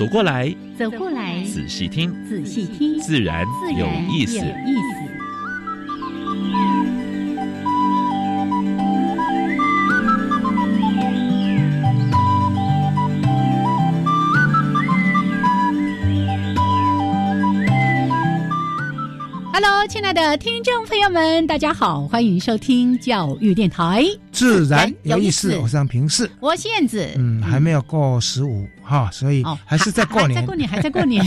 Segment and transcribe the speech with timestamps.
[0.00, 3.44] 走过来，走过来，仔细听，仔细听，自然
[3.76, 4.38] 有意思。
[19.52, 25.54] Hello，亲爱的听众朋友们，大家好，欢迎收听教育电台，自然有意思。
[25.58, 27.06] 我是平视，我是燕子。
[27.18, 31.24] 嗯，还没有过十五哈，所以还是在过年，在过年，还在过年。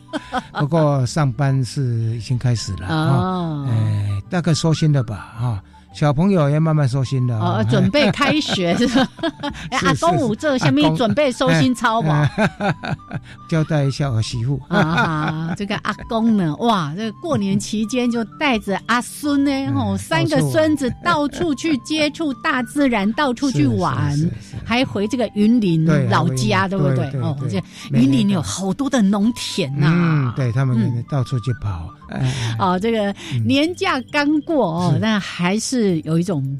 [0.60, 1.82] 不过上班是
[2.16, 5.62] 已经开始了哦，哎，大概收心了吧哈。
[5.98, 7.34] 小朋友要慢慢收心的。
[7.38, 9.08] 哦， 准备开学是吧？
[9.70, 12.30] 哎阿公五这下面准备收心操吧，
[13.48, 14.60] 交代一下儿媳妇。
[14.68, 15.54] 啊。
[15.56, 24.14] 这个阿公呢，哇，这个过年期间就带着阿孙呢，哦，三个孙子到处去接触大自然，到处去玩，
[24.66, 27.06] 还回这个云林老家，对不对？
[27.22, 27.58] 哦，这
[27.92, 31.88] 云林有好多的农田呐，嗯，对他们到处去跑。
[32.58, 36.58] 哦，这个年假刚过哦，那还是有一种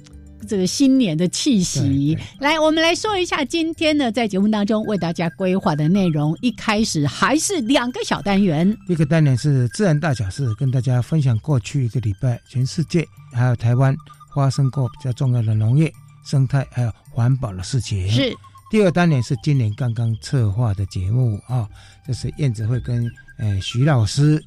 [0.48, 2.16] 这个新年的气息。
[2.40, 6.36] 来，我们来说一下今天呢，在节目当中为大家规划的内容。
[6.40, 13.96] 一开始还是两个小单元，一个单元是自然大小事，跟大家分享过去一个礼拜全世界还有台湾
[14.34, 15.92] 发生过比较重要的农业、
[16.24, 18.08] 生态还有环保的事情。
[18.08, 18.32] 是
[18.70, 21.68] 第二单元是今年刚刚策划的节目啊，
[22.06, 23.08] 就是燕子会跟
[23.38, 24.42] 呃徐老师。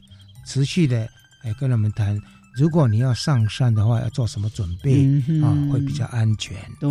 [0.49, 1.07] 持续的，
[1.43, 2.19] 哎，跟他们谈，
[2.55, 5.05] 如果你要上山的话，要做什么准备
[5.43, 5.53] 啊？
[5.71, 6.89] 会比较安全，对，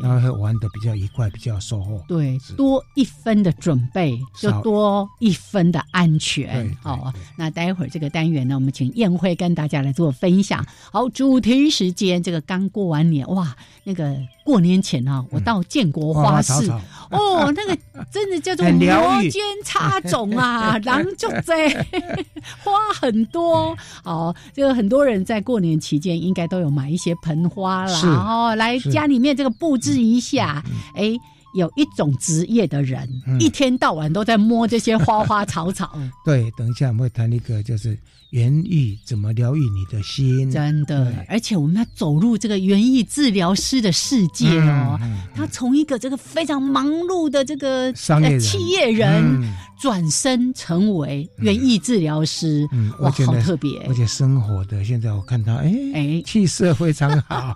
[0.00, 2.00] 然后会玩的比较愉快，比较收获。
[2.06, 6.72] 对，多一分的准备，就多一分的安全。
[6.80, 10.64] 好，那待会儿这个单元呢，我们请宴会跟大家来做分享。
[10.92, 14.16] 好，主题时间，这个刚过完年，哇，那个。
[14.42, 16.68] 过年前啊，我到建国花市，
[17.10, 17.78] 哦，那个
[18.10, 21.68] 真的叫做 摩肩擦踵啊， 狼就在
[22.64, 23.76] 花很多。
[24.02, 30.64] 哦，这个很多人在过年期间应该都有买一些盆花啦，然后来家里面这个布置一下。
[30.96, 31.12] 哎，
[31.54, 33.08] 有一种职业的人，
[33.38, 35.96] 一天到晚都在摸这些花花草草。
[36.24, 37.96] 对，等一下我们会谈一个就是。
[38.30, 40.50] 园艺怎么疗愈你的心？
[40.50, 44.98] 真的，而且我们要走入这个园艺治疗师的世界哦。
[45.34, 53.80] 他从一个这个非常忙碌的这个商业企业人，转身成为园艺治疗师，嗯哇，好特别！
[53.88, 57.54] 而且生活的，现在我看他，哎哎，气色非常好。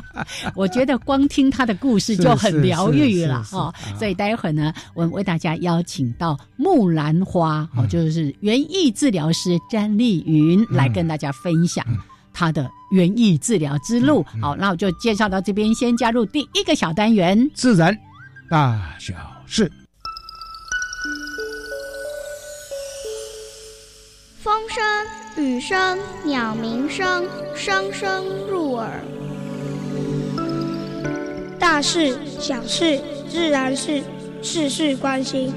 [0.54, 3.74] 我觉得光听他的故事就很疗愈了哦。
[3.98, 10.13] 所以待会儿呢，我们为大家邀请到木兰花哦，就是园艺治疗师詹丽。
[10.26, 11.84] 云来跟大家分享
[12.32, 14.24] 他的园艺治疗之路。
[14.40, 17.96] 好，那我就介绍到这边，先加入第一个小单元——自然
[18.50, 19.14] 大小
[19.46, 19.70] 事。
[24.42, 27.24] 风声、雨声、鸟鸣声，
[27.54, 29.00] 声声入耳。
[31.58, 34.02] 大事、小事、自然事，
[34.42, 35.54] 事事关心。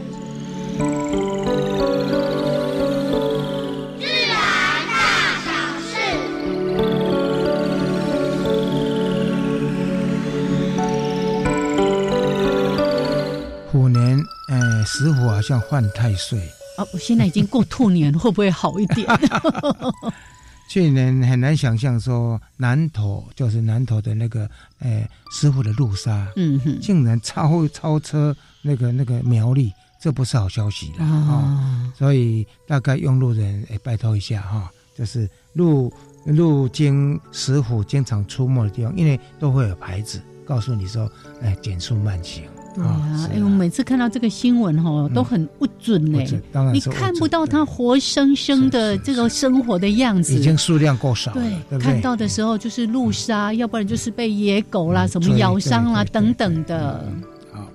[14.97, 16.40] 师傅好像犯太岁
[16.80, 19.08] 哦，我现在已经过兔年，会不会好一点？
[20.68, 24.50] 去年很难想象说南头就是南头的那个
[24.80, 29.72] 诶师傅的路杀，嗯哼，竟然超超车那个那个苗栗，
[30.02, 31.94] 这不是好消息了啊！
[31.96, 34.67] 所以大概用路人诶拜托一下哈，
[34.97, 35.94] 就是路
[36.26, 41.08] 路经石虎经常出没的地方，因为都会有牌子告诉你说，
[41.44, 42.44] 哎，减速慢行。
[42.78, 46.28] 对啊，哎，我每次看到这个新闻哈，都很不准嘞。
[46.72, 51.34] 你看不到他活生生的这个生活的样子，已经数量够少。
[51.34, 57.03] 对，看到的时候就是路杀，要不然就是被野狗啦、什么咬伤啦等等的。
[57.52, 57.68] 好，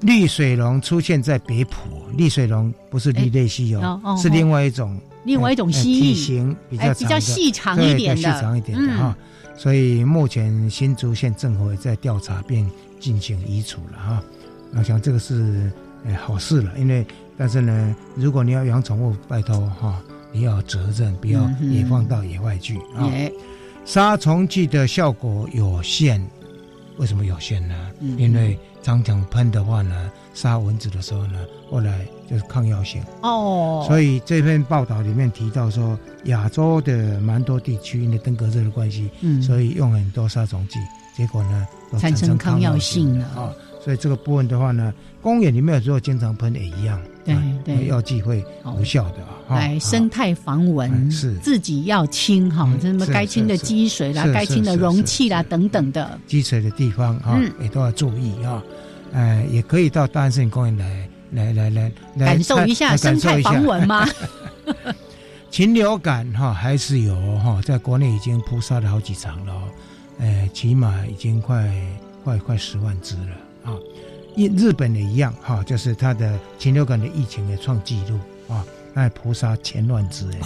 [0.00, 9.16] 绿水龙出现在北浦，绿水龙不是绿类蜥哦，是另外一种，另外一种蜥蜴，体型比较比较细长一点的，细长一点的哈。
[9.56, 12.68] 所以目前新竹县政府也在调查并。
[13.04, 14.22] 进行移除了哈。
[14.74, 15.70] 我想这个是
[16.06, 17.06] 呃好事了，因为
[17.36, 20.00] 但是呢，如果你要养宠物，拜托哈，
[20.32, 23.06] 你要责任，不要野放到野外去啊。
[23.84, 26.26] 杀虫剂的效果有限，
[26.96, 27.74] 为什么有限呢？
[28.16, 33.84] 因为常常喷的话呢，杀蚊子的时候呢，后来就是抗药性哦。
[33.86, 40.80] 所以这篇报道里面提到说，亚洲的蛮多地区因为登革热的关系，嗯，所以用很多杀虫剂，
[41.14, 41.68] 结果呢，
[41.98, 43.52] 产生抗药性了啊。
[43.82, 48.42] 所以这个部分的话呢，公园里面有时候经常喷也一样，对对，药剂会
[48.78, 49.56] 无效的啊。
[49.56, 58.62] 来生态防蚊是自己要清哈，什么该清的积水啦，该清的容器啦等等的积水的地方啊，也都要注意啊。
[59.12, 64.08] 哎，也可以到大安森林公园来来来来来感受一下生态防蚊吗？
[65.50, 69.52] 禽流感哈还是有哈，在国内已经扑杀了好几场了，
[70.18, 71.70] 哎，起码已经快
[72.22, 73.36] 快快十万只了。
[73.64, 73.76] 啊，
[74.36, 78.18] 日日本也一样哈，就是它的禽流感的疫情也创纪录
[78.54, 80.38] 啊，那菩萨千万只哎，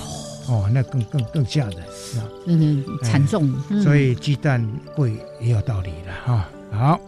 [0.48, 3.52] 哦，那更更更吓人啊，嗯，惨重。
[3.82, 6.48] 所以鸡蛋贵也有道理了哈。
[6.70, 7.00] 好，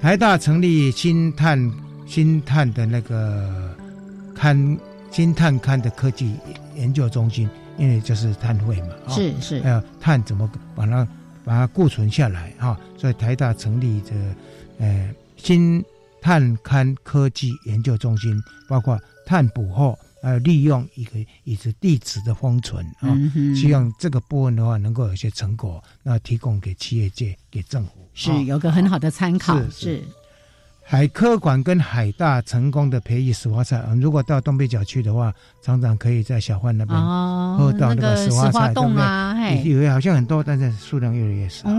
[0.00, 1.72] 台大成立新碳
[2.06, 3.74] 新碳的那个
[4.34, 4.78] 勘
[5.10, 6.34] 新碳勘的科技
[6.74, 11.06] 研究中心，因为就是碳汇嘛，是是，还有碳怎么把它
[11.44, 14.36] 把它固存下来哈，所以台大成立的
[14.78, 15.14] 呃。
[15.36, 15.84] 新
[16.22, 23.12] 碳勘科技研究中心包括碳捕获，还有利用一个以及地质的封存啊，
[23.54, 29.60] 希望这个部分的话能够有些成果，那提供给企业界、给政府，是有个很好的参考。
[29.68, 30.02] 是
[30.86, 35.32] 海科馆跟海大成功的培育石花菜，如果到东北角去的话，
[35.62, 36.96] 常常可以在小贩那边
[37.56, 39.62] 喝到那个石花菜，对不对？
[39.64, 41.70] 以为好像很多，但是数量越来越少。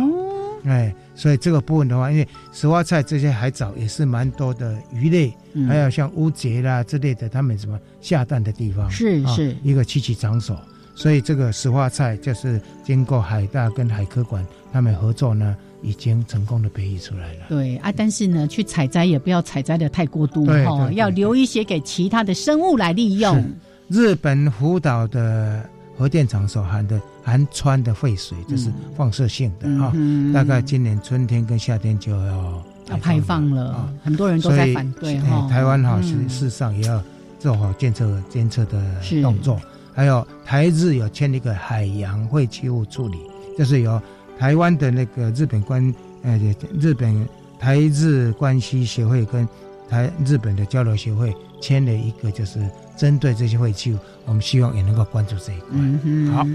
[0.65, 5.31] 哎，所以这个部分的话，因为石花菜这些海藻也是蛮多的鱼类，
[5.67, 9.55] 还有像乌节啦之类的，他们什么下蛋的地方是是。
[9.61, 10.59] 一个栖息场所，
[10.95, 14.43] 所以这个石花菜就是经过海大跟海科馆
[14.73, 15.55] 他们合作呢，
[15.85, 17.45] 已经成功的培育出来了。
[17.47, 23.45] 对啊，但是呢，去采摘也不要采摘的太过度哈，要留一些给其他的生物来利用。
[23.87, 25.63] 日本福岛的。
[25.97, 29.93] 核电厂所含的含氚的废水，这是放射性的啊。
[30.33, 33.93] 大概今年春天跟夏天就要要排放了啊。
[34.03, 35.47] 很多人都在反对哈。
[35.49, 37.01] 台湾哈，事事实上也要
[37.39, 38.83] 做好监测监测的
[39.21, 39.57] 动作。
[39.93, 43.17] 还有台日有签一个海洋废弃物处理，
[43.57, 44.01] 就是由
[44.37, 45.93] 台湾的那个日本关
[46.23, 46.39] 呃
[46.79, 47.27] 日本
[47.59, 49.47] 台日关系协会跟
[49.89, 52.59] 台日本的交流协会签了一个就是。
[52.97, 56.33] 针对这些废弃物，我们希望也能够关注这一块。
[56.33, 56.47] 好，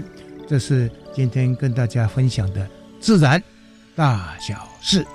[0.47, 2.67] 这是今天跟大家分享的
[2.99, 3.39] 自然
[3.95, 5.05] 大小事。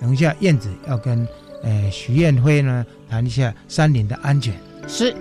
[0.00, 1.26] 等一下，燕子要跟
[1.64, 4.54] 呃徐燕辉呢谈一下山林的安全。
[4.86, 5.12] 是。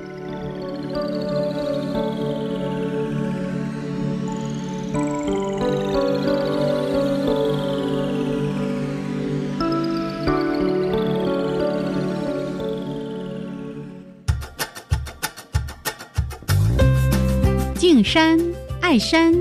[18.16, 18.40] 山
[18.80, 19.34] 爱山，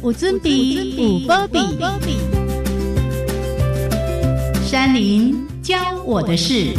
[0.00, 2.16] 五尊比五波比，
[4.64, 5.76] 山林教
[6.06, 6.72] 我的事。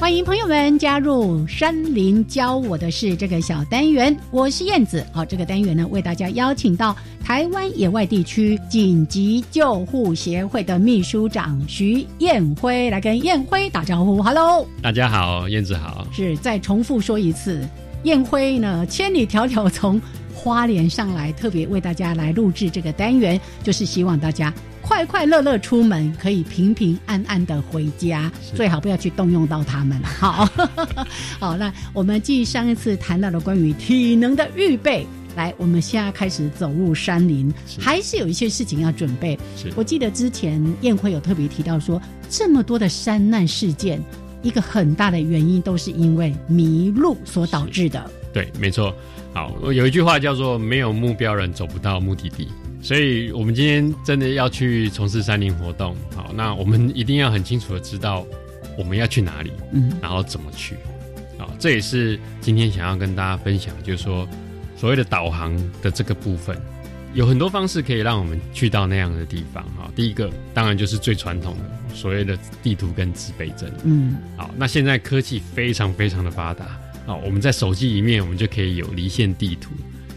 [0.00, 5.06] 欢迎朋友们加入山林教我的事这个小单元，我是燕子。
[5.12, 14.20] 好，这个单元呢，为大家邀请到台湾野外地区紧急救护协会的秘书长徐燕辉来跟燕辉打招呼。
[14.20, 16.04] Hello，大家好，燕子好。
[16.12, 17.64] 是再重复说一次。
[18.04, 20.00] 燕辉呢，千里迢迢从
[20.34, 30.02] 花莲上来，特别为大家来录制这个单元，就是希望大家快快乐乐出门，可以平平安安的回家，最好不要去动用到他们。
[30.02, 30.48] 好，
[31.38, 35.06] 好，那我们继上一次谈到了关于体能的预备，
[35.36, 39.38] 来，我们现在开始走入山林，还是有一些事情要准备。
[39.76, 44.02] 我记得之前燕辉有特别提到说，这么多的山难事件。
[44.42, 48.10] 一个很大的原因都是因为迷路所导致的。
[48.32, 48.94] 对，没错。
[49.32, 52.48] 好，有一句话叫做“没有目标人走不到目的地”，
[52.82, 55.96] 所以我们今天真的要去从事山林活动。
[56.14, 58.26] 好，那我们一定要很清楚的知道
[58.76, 60.76] 我们要去哪里，嗯，然后怎么去。
[61.38, 64.28] 好，这也是今天想要跟大家分享，就是说
[64.76, 66.56] 所谓的导航的这个部分。
[67.14, 69.90] 有很多方式可以让我们去到那样的地方哈。
[69.94, 73.72] 第一个当然就是最传统的所谓的地图跟指北针。
[73.84, 76.64] 嗯，好，那现在科技非常非常的发达
[77.06, 79.70] 啊，我们在手机里面我们就可以有离线地图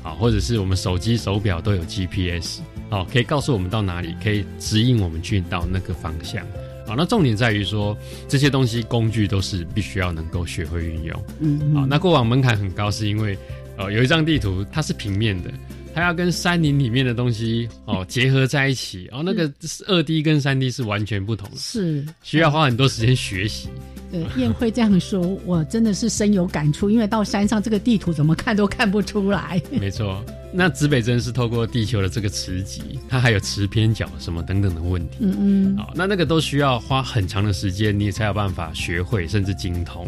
[0.03, 6.46] 啊，或者是我们手机手表都有 GPS 哦，可以告诉我们到哪里，可以指引我们去到那个方向。
[6.88, 11.25] 啊，那重点在于说这些东西工具都是必须要能够学会运用。
[11.39, 13.36] 嗯，好，那过往门槛很高，是因为
[13.75, 15.51] 呃有一张地图它是平面的。
[15.95, 19.49] 它要跟山林里面的东西哦 结合在一起，哦，那个
[19.87, 23.69] 二 D 跟三 D 是完全不同的，是需要花很多时间学习。
[24.11, 29.61] 对，燕会这样说，我真的是深有感触，因为到山上这个地图怎么看都看不出来。
[29.71, 30.21] 没错，
[30.53, 35.17] 那指北针是透过地球的这个磁极，它还有磁偏角什么等等的问题。
[35.21, 40.07] 嗯嗯，好，那那个都需要花很长的时间，你才有办法学会甚至精通。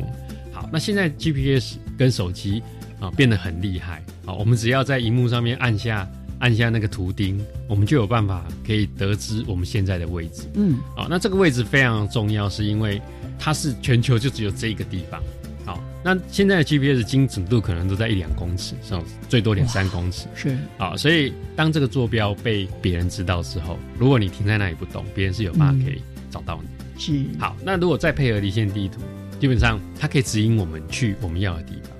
[0.51, 2.61] 好，那现在 GPS 跟手机。
[2.99, 4.33] 啊，变得很厉害啊！
[4.33, 6.07] 我们只要在荧幕上面按下
[6.39, 10.43] 按下那个图钉，我们就有办法可以得知我们现在的位置。
[10.55, 13.01] 嗯，好，那这个位置非常重要，是因为
[13.37, 15.21] 它是全球就只有这一个地方。
[15.65, 20.27] 好，那现在的 GPS 精准度可能都在一两公尺，上最多两三公尺。
[20.33, 26.01] 是啊，所以当这个坐标被别人知道之后，如果你停在那里不动，别人是有办法可以
[26.31, 26.69] 找到你。
[26.99, 29.01] 是好，那如果再配合离线地图，
[29.39, 31.96] 基本上它可以指引我们去我们要的地方。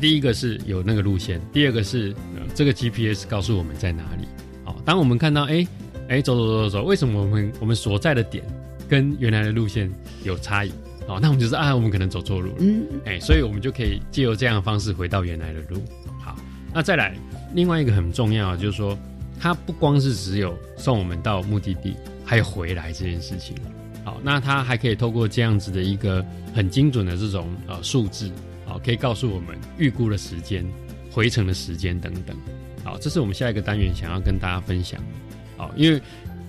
[0.00, 2.14] 第一个是有那个路线，第二个是
[2.54, 4.26] 这个 GPS 告诉我们在哪里。
[4.64, 5.66] 好，当我们看到哎
[6.08, 8.44] 哎走走走走走，为什么我们我们所在的点
[8.88, 9.90] 跟原来的路线
[10.22, 10.72] 有差异？
[11.06, 12.56] 好，那我们就是啊，我们可能走错路了。
[12.58, 15.80] 嗯，哎，所以我们就可以借由这样的方式回到原来的路。
[16.20, 16.36] 好，
[16.74, 17.16] 那再来
[17.54, 18.98] 另外一个很重要，就是说
[19.40, 23.56] 它不光是只有送我们到目的地，还有回来这件事情。
[24.04, 28.30] 好，那它还可以透过这样子的一个很精准的这种呃数字。
[28.76, 30.62] 好，可以告诉我们预估的时间、
[31.10, 32.36] 回程的时间等等。
[32.84, 35.02] 好，这是我们下一个单元想要跟大家分享。
[35.56, 35.98] 好，因为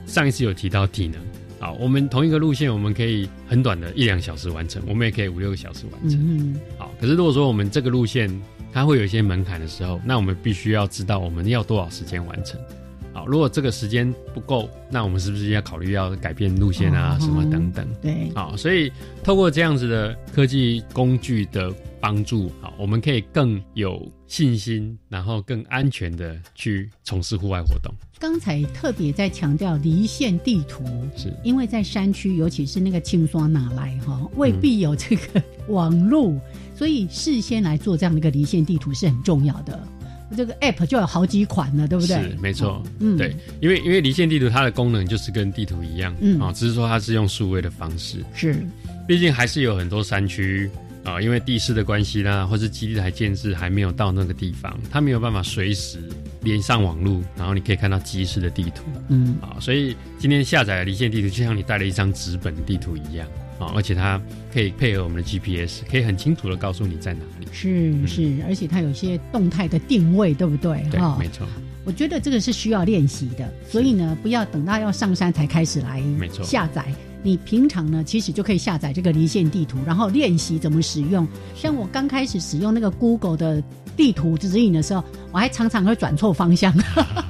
[0.06, 1.22] 上一次有提到体能。
[1.58, 6.20] 好，我们同一个路线，我们可以很短的一两小时完成，我们也可以五六个小时完成。
[6.22, 6.60] 嗯。
[6.78, 8.30] 好，可是如果说我们这个路线
[8.74, 12.60] 它会有一些门槛的时候，那我们必须要知道我们要多少时间完成。
[13.14, 17.88] 好，如果这个时间不够，那我们是不是要考虑要改变路线啊，什么等等？
[18.02, 18.30] 对。
[18.36, 18.92] 好，所以
[19.24, 21.74] 透过这样子的科技工具的。
[22.00, 27.94] 帮助啊，我们可以更有信心，然后更安全的去从事户外活动。
[28.20, 30.84] 刚才特别在强调离线地图，
[31.16, 36.40] 是因为在山区，尤其是那个青刷哪来哈，未必有这个网路，
[36.76, 39.80] 所以事先来做这样的一个离线地图是很重要的。
[40.36, 42.18] 这个 App 就有好几款了，对不对？
[42.18, 48.62] 是没错，嗯，对，因为因为离线地图它的功能就是跟地图一样，嗯啊，只是说它是用数位的方式，是，
[49.08, 50.70] 毕竟还是有很多山区。
[51.08, 56.00] 啊，因为地势的关系啦，或是基地台建制还没有到那个地方，它没有办法随时
[56.42, 58.84] 连上网络，然后你可以看到即时的地图。
[59.08, 63.26] 嗯，啊，所以今天下载离线地图，就像你带了一张纸本的地图一样
[63.58, 64.22] 啊，而且它
[64.54, 67.48] 可以配合我们的 GPS，可以很清楚的告诉你在哪里。
[67.54, 70.86] 是是，而且它有些动态的定位，对不对？
[70.92, 71.48] 对，没错。
[71.86, 76.04] 我觉得这个是需要练习的，所以呢，不要等到要上山才开始来
[76.44, 76.86] 下载。
[77.24, 81.28] 你平常呢，其实就可以下载这个离线地图，然后练习怎么使用。
[81.56, 83.62] 像我刚开始使用那个 Google 的
[83.96, 86.74] 地图指引的时候，我还常常会转错方向，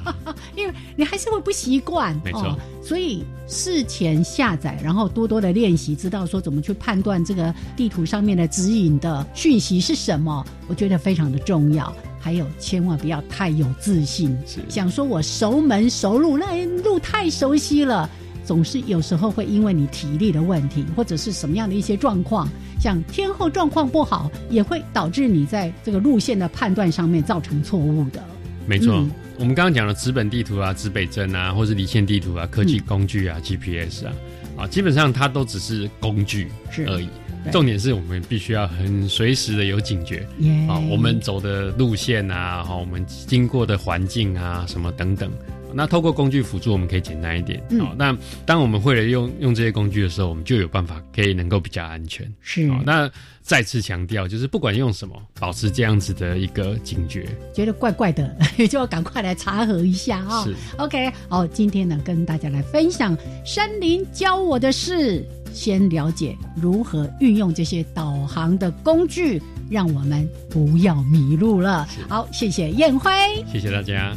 [0.54, 2.14] 因为你还是会不习惯。
[2.24, 11.92] 没错，所以事前下载，然后多多的练习，知道说怎么去判断这个地图上面的指引的讯息是什么，我觉得非常的重要。
[12.20, 14.36] 还有，千万不要太有自信，
[14.68, 18.08] 想说我熟门熟路，那路太熟悉了。
[18.48, 22.48] 总是有时候会因为你体力的问题，或者是什么样的一些状况，
[22.80, 28.24] 像天后状况不好，也会导致你在这个路线的判断上面造成错误的。
[28.66, 29.06] 没错，
[29.38, 34.12] 我们刚刚讲的纸本地图啊、指北针啊，或是离线地图啊、科技工具啊、GPS 啊，
[34.56, 36.48] 啊，基本上它都只是工具
[36.86, 37.08] 而已。
[37.52, 40.26] 重点是我们必须要很随时的有警觉
[40.66, 45.30] 啊，我们走的路线啊，哈，我们经过的环境啊，什么等等。
[45.74, 47.62] 那透过工具辅助，我们可以简单一点。
[47.78, 52.30] 好，那当我们会了用用这些工具的时候，我们就有办法可以能够比较安全。
[52.40, 52.66] 是。
[52.84, 53.10] 那
[53.42, 57.26] 再次强调，就是不管用什么，保持这样子的一个警觉。
[57.54, 58.36] 觉得怪怪的，
[58.68, 60.44] 就要赶快来查核一下啊。
[60.44, 60.54] 是。
[60.78, 71.86] OK，好，今天呢跟大家来分享森林教我的事，先了解如何运用这些导航的工具，让我们不要迷路了。
[72.08, 73.10] 好，谢谢燕辉，
[73.50, 74.14] 谢谢大家。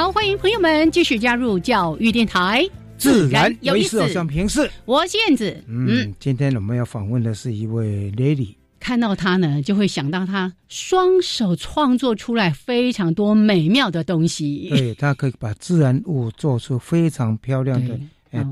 [0.00, 2.66] 好，欢迎朋友们继续加入教育电台，
[2.96, 4.08] 自然有意思。
[4.08, 5.54] 像平视，我是燕子。
[5.68, 14.70] 嗯，今天我们要访问的是一位 lady，看到他呢，就会想到他双手创作出来非常多美妙的东西。
[14.70, 18.00] 对，他可以把自然物做出非常漂亮的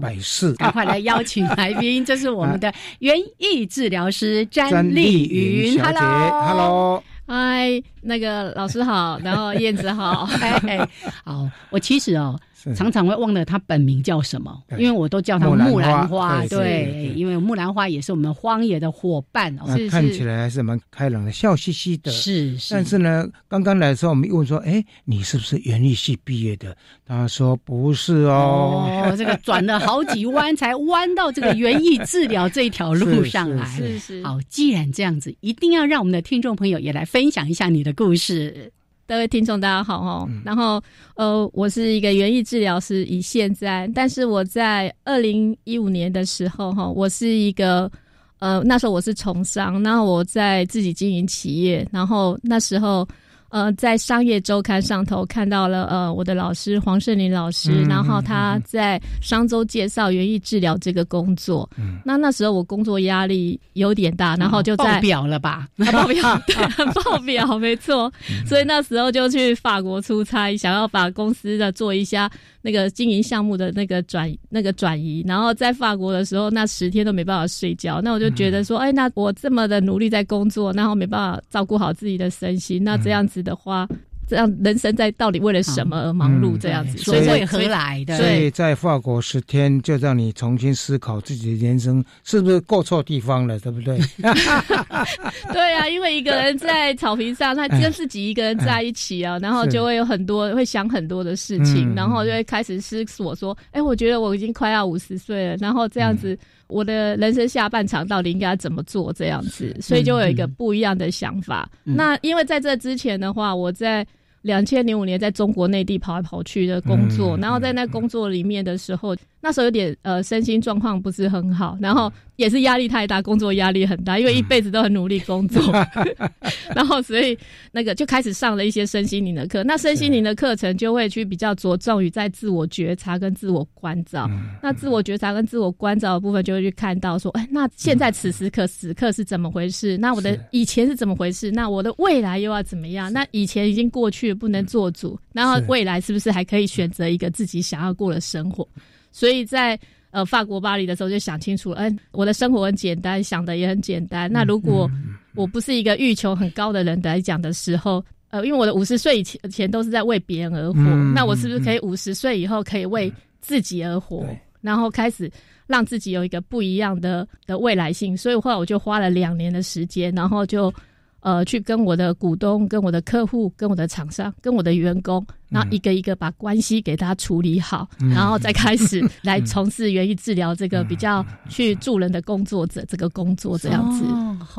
[0.02, 0.52] 百事。
[0.56, 10.26] 赶快来邀请来宾，这是我们的 园艺治疗师詹丽云，Hello，Hello，嗨，那个老师好，然后燕子好，
[11.24, 12.40] 好，我其实哦。
[12.74, 16.44] 常常会忘了他本名叫什么，因为我都叫他木兰花。
[16.46, 19.64] 对，因为木兰花也是我们荒野的伙伴哦。
[19.88, 22.10] 看起来还是蛮开朗的，笑嘻嘻的。
[22.10, 22.74] 是是。
[22.74, 33.64] 但是呢，刚刚来的时候，我们问说：“哎，你是不是园艺系毕业的？”他说：“不是哦。”哦，这个转了好几弯才弯到这个园艺治疗这条路上来。
[33.66, 34.24] 是是。
[34.24, 38.72] 好，既然这样子，一定要让我们的听众朋友也来分享一下你的故事。
[39.08, 40.28] 各位听众，大家好哈。
[40.44, 40.78] 然后，
[41.14, 47.90] 呃，我是一个园艺治疗师，以现在，但是我在二零一五年的时候哈，我是一个，
[48.38, 53.08] 呃，那时候我是从商，然后我在自己经营企业，然后那时候。
[53.50, 61.68] 呃，在商业周刊上头看到了呃，我的老师黄胜林老师，然后他在商周介绍园艺治疗这个工作。
[61.78, 65.66] 嗯，那那时候我工作压力有点大，然后就在报表了吧？
[65.92, 66.56] 爆表， 对，
[67.02, 68.12] 爆表，没错。
[68.46, 75.24] 所以那时候就去法国出差，想要把公司的做一下那个经营项目的那个转那个转移。
[75.26, 78.02] 然后在法国的时候，那十天都没办法睡觉。
[78.02, 83.37] 那我就觉得说，哎，那我这么的努力在工作，然后没办法照顾好自己的身心，那这样子。
[83.42, 83.88] 的话，
[84.26, 86.58] 这样人生在到底为了什么而忙碌？
[86.58, 88.16] 这样子，所以为何来的？
[88.18, 93.98] 所以在法国十天，就让你重新思考自己的人生是不是过错地方了，对不对？
[95.52, 109.12] 对啊，因为一个人在草坪上，他 跟自己一个人在一起啊，然后就会有很多会想很多的事情，然后就会开始思索说：“哎，我觉得我已经快要五十岁了，然后这样子，我的人生下半场到底应该怎么做？
[109.12, 111.68] 这样子，所以就有一个不一样的想法。
[111.82, 114.06] 那因为在这之前的话，我在。
[114.40, 125.60] 两千零五年在中国内地跑来跑去的工作，然后在那工作里面的时候，那时候有点呃身心状况不是很好，然后也是压力太大，工作压力很大，因为一辈子都很努力工作，
[126.74, 127.36] 然后所以
[127.72, 129.62] 那个就开始上了一些身心灵的课。
[129.64, 134.30] 那身心灵的课程就会去比较着重于在自我觉察跟自我关照。
[134.62, 139.98] 那自我觉察跟自我关照的部分，就会去看到说，哎，那现在此时刻此刻是怎么回事？
[139.98, 141.50] 那我的以前是怎么回事？
[141.50, 143.12] 那我的未来又要怎么样？
[143.12, 144.28] 那以前已经过去。
[144.38, 148.64] 不能做主，然后未来是不是还可以选择一个自己想要过的生活？
[149.10, 149.76] 所以在
[150.10, 154.30] 呃法国巴黎的时候就想清楚了，嗯，我的生活很简单，想的也很简单。
[154.30, 154.90] 那如果
[155.34, 160.80] 我不是一个欲求很高的人来讲的时候，呃，因为我的五十岁以前前都是在为别人而活，
[161.14, 164.26] 那我是不是可以五十岁以后可以为自己而活，
[164.60, 165.30] 然后开始
[165.66, 168.16] 让自己有一个不一样的的未来性？
[168.16, 170.72] 所以后来我就花了两年的时间，然后就。
[171.20, 184.04] 呃，去跟我的股东、跟我的客户、跟我的厂商、跟我的员工，然后一个一个把关系给他处理好，然后再开始 来从事园艺治疗这个比较去助人的工作者这个工作这样子。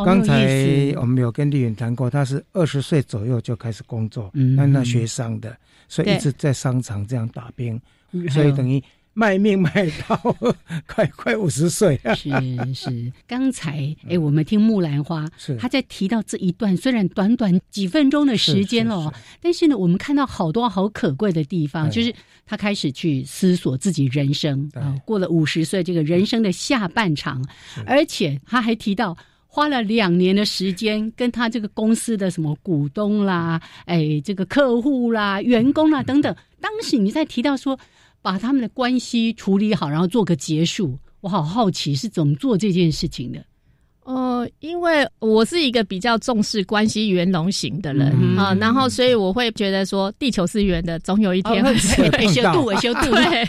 [0.03, 5.55] 刚才我们有跟丽云谈过，他是二十岁左右就开始工作，那那学商的，
[5.87, 7.79] 所以一直在商场这样打拼，
[8.29, 8.83] 所以等于。
[9.19, 10.15] 卖命卖到
[10.87, 12.29] 快快五十岁，是
[12.73, 13.11] 是。
[13.27, 15.57] 刚才哎，我们听木兰花，是。
[15.57, 27.45] 他在提到这一段，虽然短短几分钟的时间哦，但是呢，我们看到好多好可贵的地方，就是他开始去思索自己人生啊，过了五十岁这个人生的下半场，
[27.85, 37.77] 而且他还提到花了两年的时间，跟他这个公司的什么股东啦，哎，这个客户啦、员工啦等等，当时你在提到说。
[38.21, 40.99] 把他们的关系处理好，然后做个结束。
[41.21, 43.45] 我好好奇是怎么做这件事情的。
[44.09, 53.01] 哦，因为我是一个比较重视关系圆融型的人啊，然后所以我会觉得说，地球是圆的，总有一天会修度，修度。
[53.13, 53.45] 对，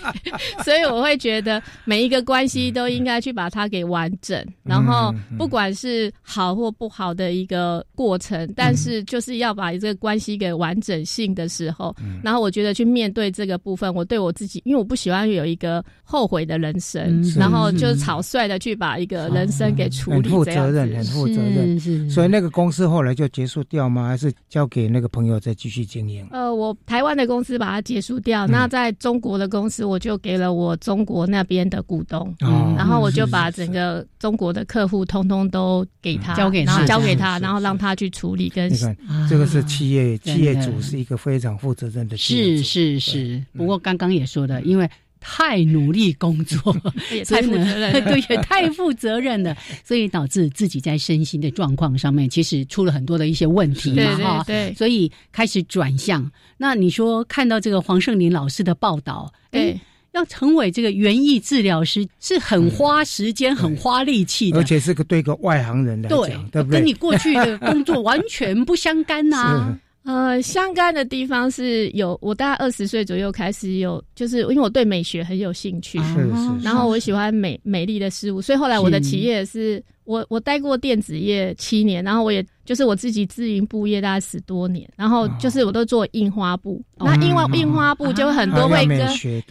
[0.62, 20.49] 所以我会觉得每一个关系都应该去把它给完整，然后不管是好或不好的一个过程，但是就是要把这个关系给完整性的时候，然后我觉得去面对这个部分，我对我自己，因为我不喜欢有一个后悔的人生，然后就草率的去把一个人生给处理。
[20.54, 24.08] 责任很负责任，所以那个公司后来就结束掉吗？
[24.08, 26.26] 还是交给那个朋友再继续经营？
[26.30, 32.34] 呃，我台湾的公司把它结束掉，那在中国的公司我就给了我中国那边的股东，
[32.76, 38.48] 然后我就把整个中国的客户通通都给他，交给他，交给他，然后让他去处理。
[38.48, 38.96] 跟你看，
[39.28, 43.44] 这个是企业企业主是一个非常负责任的，是是是。
[43.56, 44.88] 不过刚刚也说的，因为。
[45.20, 46.76] 太努力工作，
[47.12, 56.30] 也太负责任， 对，也太负责任了， 所以导致自己在身心的状况上面，其实出了很多的一些问题嘛，哈，对，所以开始转向。
[56.56, 59.78] 那你说看到这个黄圣林老师的报道，哎，
[60.12, 66.80] 要成为这个园艺治疗师是很花时间、很花力气的，而且是个对个外行人来讲，对不对？
[66.80, 69.78] 跟你过去的工作完全不相干呐。
[70.04, 79.82] 呃，相干的地方是有，我大概二十岁左右开始有，就是因为我对美学很有兴趣，是是，然后我喜欢美美丽的事物，所以后来我的企业是。
[80.04, 89.42] 我我待过电子业七年，然后我也就是我自己自营布业大概十多年，然后就是我都做印花布，那印花印花布就很多会跟是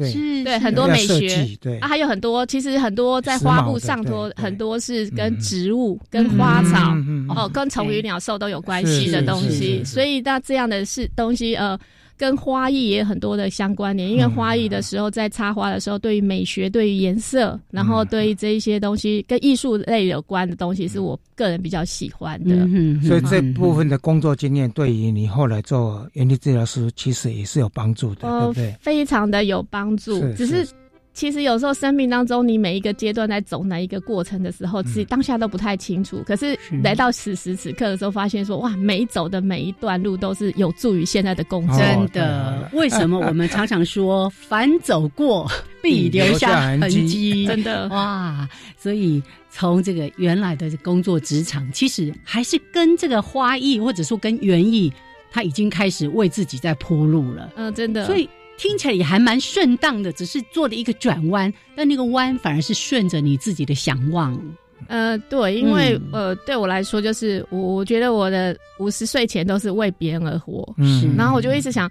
[0.45, 1.77] 对很多美学对。
[1.79, 6.95] 啊，还有很多其实很多在花布上头很多是跟植物、跟花草
[7.27, 11.77] 哦、跟虫鱼鸟兽都有关系的东西，所以那这样的是东西呃。
[12.19, 22.55] 跟花艺也有很多的相关联，因为花艺的时候在插花的时候，对于美学、对于颜色，然后对于这一些东西跟艺术类有关的东西，是我个人比较喜欢的。
[22.67, 28.75] 嗯所以这部分的工作经验，对于你后来做园艺治疗师，其实也是有帮助的，对不对？
[28.81, 30.67] 非常的有帮助，只是。
[31.13, 36.23] 其实有时候生命当中，你每一个阶段在走哪一个过程的时候，其实当下都不太清楚。
[36.25, 41.77] 可是来到此时此刻的时候，发现说哇，每走的每一段路都是有助于现在的工作。
[41.77, 45.49] 真的，为什么我们常常说“凡走过，
[45.81, 47.45] 必留下痕迹”？
[47.49, 48.47] 真的 哇！
[48.77, 54.93] 所以从这个原来的工作职场，其实还是跟这个花艺，或者说跟园艺，
[55.31, 57.51] 他已经开始为自己在铺路了。
[57.57, 58.05] 嗯，真的。
[58.05, 58.29] 所以。
[58.59, 64.37] 听起来也还蛮顺当的，只是做了一个转弯，但那个弯反而是顺着你自己的想望。
[64.87, 71.89] 呃，对，因为呃，对我来说，就是我我觉得我的五十岁前都是为别人而活，嗯，然后我就一直想，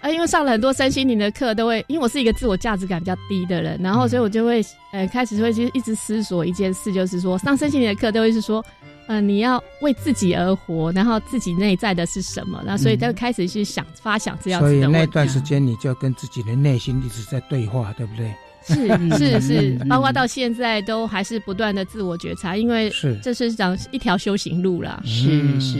[0.00, 8.64] 呃，因为上了很多身心灵的课，都会，因为我是一个自我价值感比较低的人，然后所以我就会呃开始会去一直思索一件事，就是说上身心灵的课都会是说。
[9.08, 12.62] 嗯，你要为自己而活，然后自己内在的是什么？
[12.66, 14.80] 那所以就开始去想发想这样子的。
[14.80, 18.34] 所以那段时间你就跟自己的内心一直在对话，对不对？
[18.68, 25.00] 是是是，包括到现在都还是不断的自我觉察，因为是这是讲一条修行路啦。
[25.04, 25.78] 是是，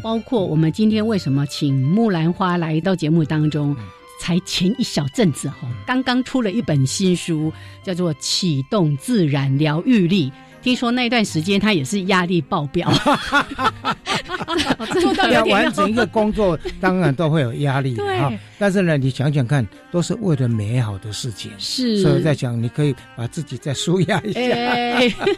[0.00, 3.76] 包括我们今天为什么请木兰花来到节目当中，
[4.20, 7.52] 才前一小阵子哈，刚刚出了一本新书，
[7.82, 10.30] 叫做《启动自然疗愈力》。
[10.62, 12.92] 听说那段时间他也是压力爆表，
[15.00, 17.94] 做到 要完成一个工作，当然都会有压力。
[17.96, 21.50] 对，但是呢，你想想看，都是为了美好的事情。
[21.58, 24.40] 是，所以在讲，你可以把自己再舒压一下。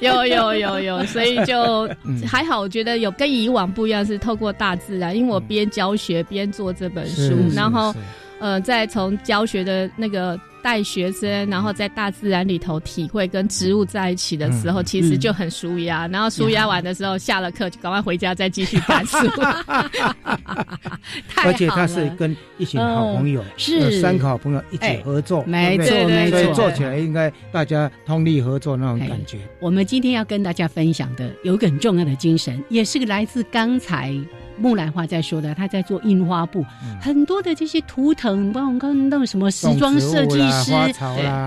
[0.00, 1.88] 有有有有，所以就
[2.26, 7.94] 还好，我觉得有跟以往不一样，是透过大自然，因为我边教学边做这本书，然后
[8.40, 10.38] 呃，再从教学的那个。
[10.62, 16.06] 带学生，然后在大自然里头体会跟植物在一起的时候，其实就很舒压。
[16.08, 19.16] 然后舒压完的时候，下了课就赶快回家再继续看书。
[21.44, 29.38] 而且他是跟一群好朋友，是三个好朋友一起合作，没错没错，做起来应该大家通力合作那种感觉。
[29.60, 34.14] 我们今天要跟大家分享的有个很重要的精神，也是个来自刚才。
[34.62, 36.64] 木兰花在说的，他在做印花布，
[37.00, 40.72] 很多的这些图腾，帮我们看到什么时装设计师，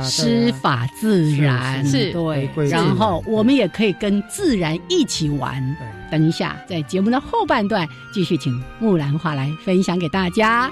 [0.03, 2.95] 师法自然是对，然。
[2.95, 5.61] 后我们也可以跟自然一起玩。
[6.09, 10.69] 等一下，在节目的后半段，继续请木兰花来分享给大家。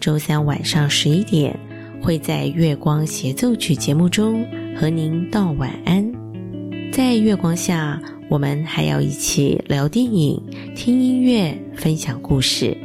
[0.00, 1.58] 周三晚上十一点，
[2.00, 6.08] 会在月光协奏曲节目中和您道晚安。
[6.92, 10.40] 在月光下，我们还要一起聊电影、
[10.76, 12.76] 听音乐、分享故事，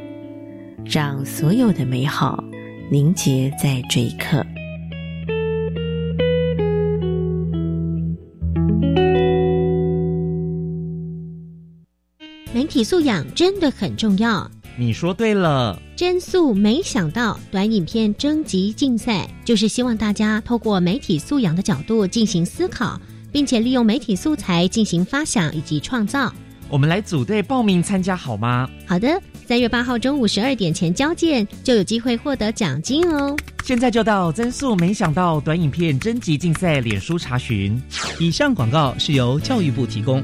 [0.84, 2.44] 让所有的美好
[2.90, 4.44] 凝结在这一刻。
[12.52, 14.50] 媒体素养真的很重要。
[14.76, 23.00] 你说对了，真素没想到短影片征集竞赛，就是希望大家透过媒体素养的角度进行思考，
[23.32, 26.34] 并且利用媒体素材进行发想以及创造。
[26.70, 28.68] 我们来组队报名参加好吗？
[28.88, 33.36] 好的，三月八号中午十二点前交件，就有机会获得奖金哦。
[33.64, 37.80] 现在就到真素没想到短影片征集竞赛脸书查询。
[38.20, 40.24] 以上广告是由教育部提供。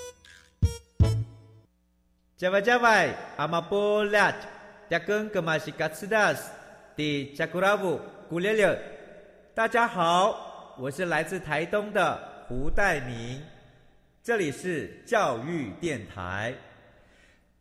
[2.41, 4.33] Java Java, Amapolat,
[4.89, 6.49] Dakun Kemasikatsidas,
[6.97, 8.01] di Jakuravu,
[8.31, 8.79] Gulele。
[9.53, 13.39] 大家好，我是来自台东的胡代明，
[14.23, 16.51] 这里是教育电台。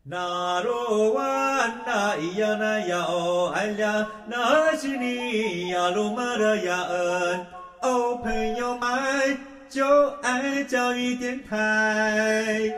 [0.03, 7.47] 那罗哇那咿呀那呀哦哎呀，那是你呀鲁玛的呀恩
[7.83, 9.39] 哦，朋友们
[9.69, 12.73] 就爱教育电台。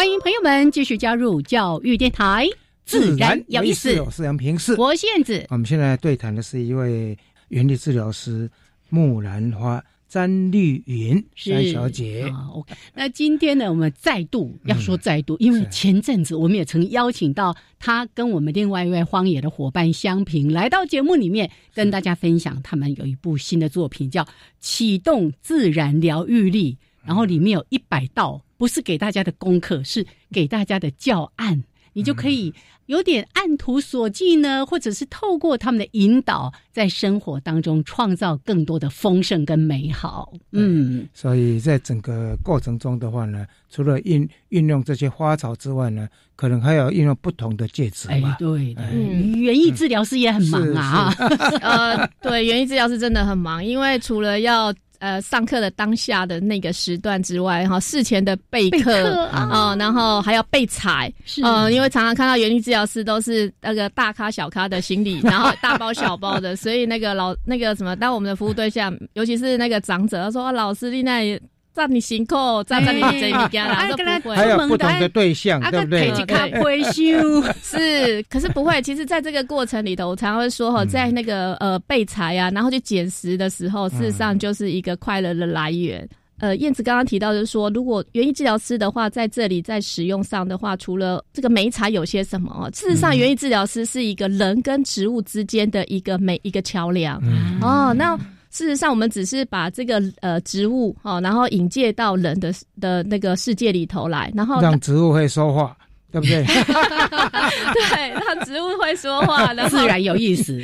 [0.00, 2.46] 欢迎朋友们继续加入教育电台，
[2.86, 4.00] 自然有意思。
[4.00, 5.44] 我是杨平是，我燕子。
[5.50, 7.14] 我们现在对谈的是一位
[7.48, 8.50] 园艺治疗师
[8.88, 12.24] 木兰花詹绿云詹小姐。
[12.50, 24.24] OK，那今天呢，我们再度要说再度，因为前阵子我们也曾邀请到他跟我们另外一位荒野的伙伴香平来到节目里面，跟大家分享他们有一部新的作品，叫
[24.60, 26.72] 《启动自然疗愈力》，
[27.06, 28.40] 然后里面有一百道。
[28.60, 31.64] 不是给大家的功课，是给大家的教案。
[31.94, 32.54] 你就可以
[32.86, 40.32] 有点按图索骥呢，或者是透过他们的引导，在生活当中创造更多的丰盛跟美好。
[40.52, 48.36] 嗯，所以在整个过程中的话呢，除了运运用这些花草之外呢，可能还要运用不同的介质嘛。
[48.38, 51.12] 对，嗯，园艺治疗师也很忙啊。
[51.62, 54.70] 呃，对，园艺治疗师真的很忙，因为除了要。
[55.00, 71.40] 呃，上课的当下的那个时段之外，哈，事前的备课啊，然后还要备采，呃，因为常常看到园艺治疗师都是那个大咖小咖的行李， 然后大包小包的，所以那个老那个什么，当我们的服务对象，尤其是那个长者，他说：“老师，你那。”
[71.72, 74.36] 在你辛苦，在在你这里家啦，都不会。
[74.36, 76.12] 还有不同的对象，对不对？
[77.62, 78.82] 是，可是不会。
[78.82, 86.06] 其实，在这个过程里头，我常常会说哈，在那个呃备材啊，然后去捡拾的时候，事实上就是一个快乐的来源。
[86.40, 92.68] 呃，燕子刚刚提到就是说，如果园艺治疗师的话，在这里在使用上的话，除了这个梅茶有些什么？
[92.74, 97.22] 事实上，园艺治疗师是一个人跟植物之间的一个每一个桥梁。
[97.60, 98.18] 哦，那。
[98.50, 105.76] 事实上，我们只是把这个呃植物哦，然后引介到人的的那个世界里头来，然后让植物会说话。
[106.12, 106.44] 对不对？
[107.74, 110.60] 对，让植物会说话， 然后自然有意思。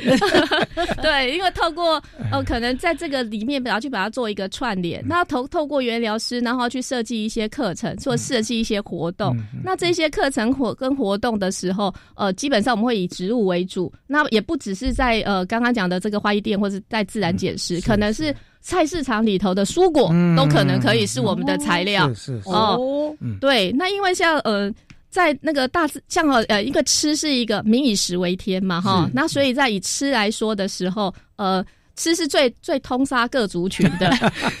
[1.01, 5.01] 对，因为透过呃，可能在这个里面，然后去把它做一个串联。
[5.07, 9.35] 那透透过原疗师，然后去设计一些课程，或设计一些活动。
[9.63, 13.91] 那这些课程活跟活动的时候，呃，基本上我们会以植物为主。
[14.05, 22.07] 那也不只是在呃刚刚讲的这个花艺店，或是在自然解释，可能是菜市场里头的蔬果，都可能可以是我们的材料。
[22.13, 23.71] 是是哦，对。
[23.71, 24.69] 那因为像呃。
[25.17, 31.65] 在那个大致像呃一个吃是一个民以食为天嘛哈，那所以在以吃来说的时候，呃。
[31.97, 34.09] 吃是最最通杀各族群的，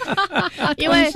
[0.77, 1.09] 因为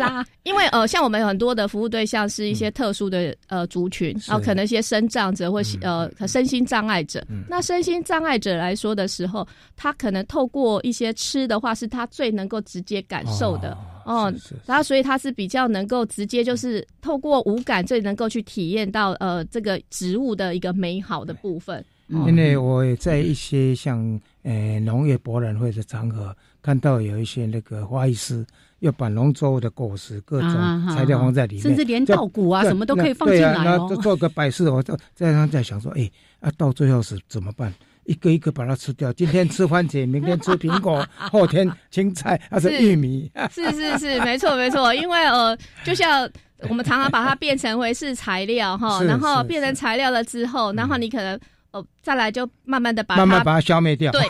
[0.44, 7.26] 因为呃，像我们有很多的服务对象是一些特殊的呃族群，然后可能一些身障者或呃身心障碍者。
[7.50, 14.32] 那身心障碍者来说的时候，他可能透过一些吃的话，是他最能够直接感受的哦。
[14.66, 21.84] 然后所以他是比较能够直接就是透过五感最能够去体验到呃这个植物的一个美好的部分。
[22.28, 28.46] 因为我也在一些像呃农业博览会的场合，看到有一些那个花艺师
[28.80, 30.52] 要把农作物的果实各种
[30.90, 33.88] 材料放在里面，甚至连稻谷啊什么都可以放进来哦。
[33.90, 37.72] 那做个摆饰，我在在上在想说，哎，啊到最后是怎么办？
[38.06, 39.14] 一个一个把它吃掉。
[39.14, 43.32] 今天吃番茄，明天吃苹果，后天青菜，还是玉米？
[43.52, 44.94] 是是是，没错没错。
[44.96, 46.28] 因为呃，就像
[46.68, 51.40] 我们常常把它变成为是材料哈，然后变成材料了之后，然后你可能。
[51.72, 54.22] 哦，再来就慢慢的把慢慢把它消灭掉，对，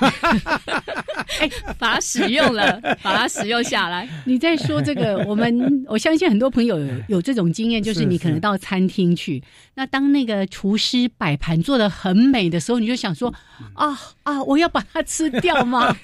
[1.41, 1.49] 哎，
[1.79, 4.07] 把它使用了， 把它使用下来。
[4.25, 9.41] 你在说这个，我们我相信很多朋友有这种经验，就是你可能到餐厅去，
[9.73, 13.33] 那当那个厨师摆盘做的很美的时候，你就想说
[13.73, 15.95] 啊啊，我要把它吃掉吗？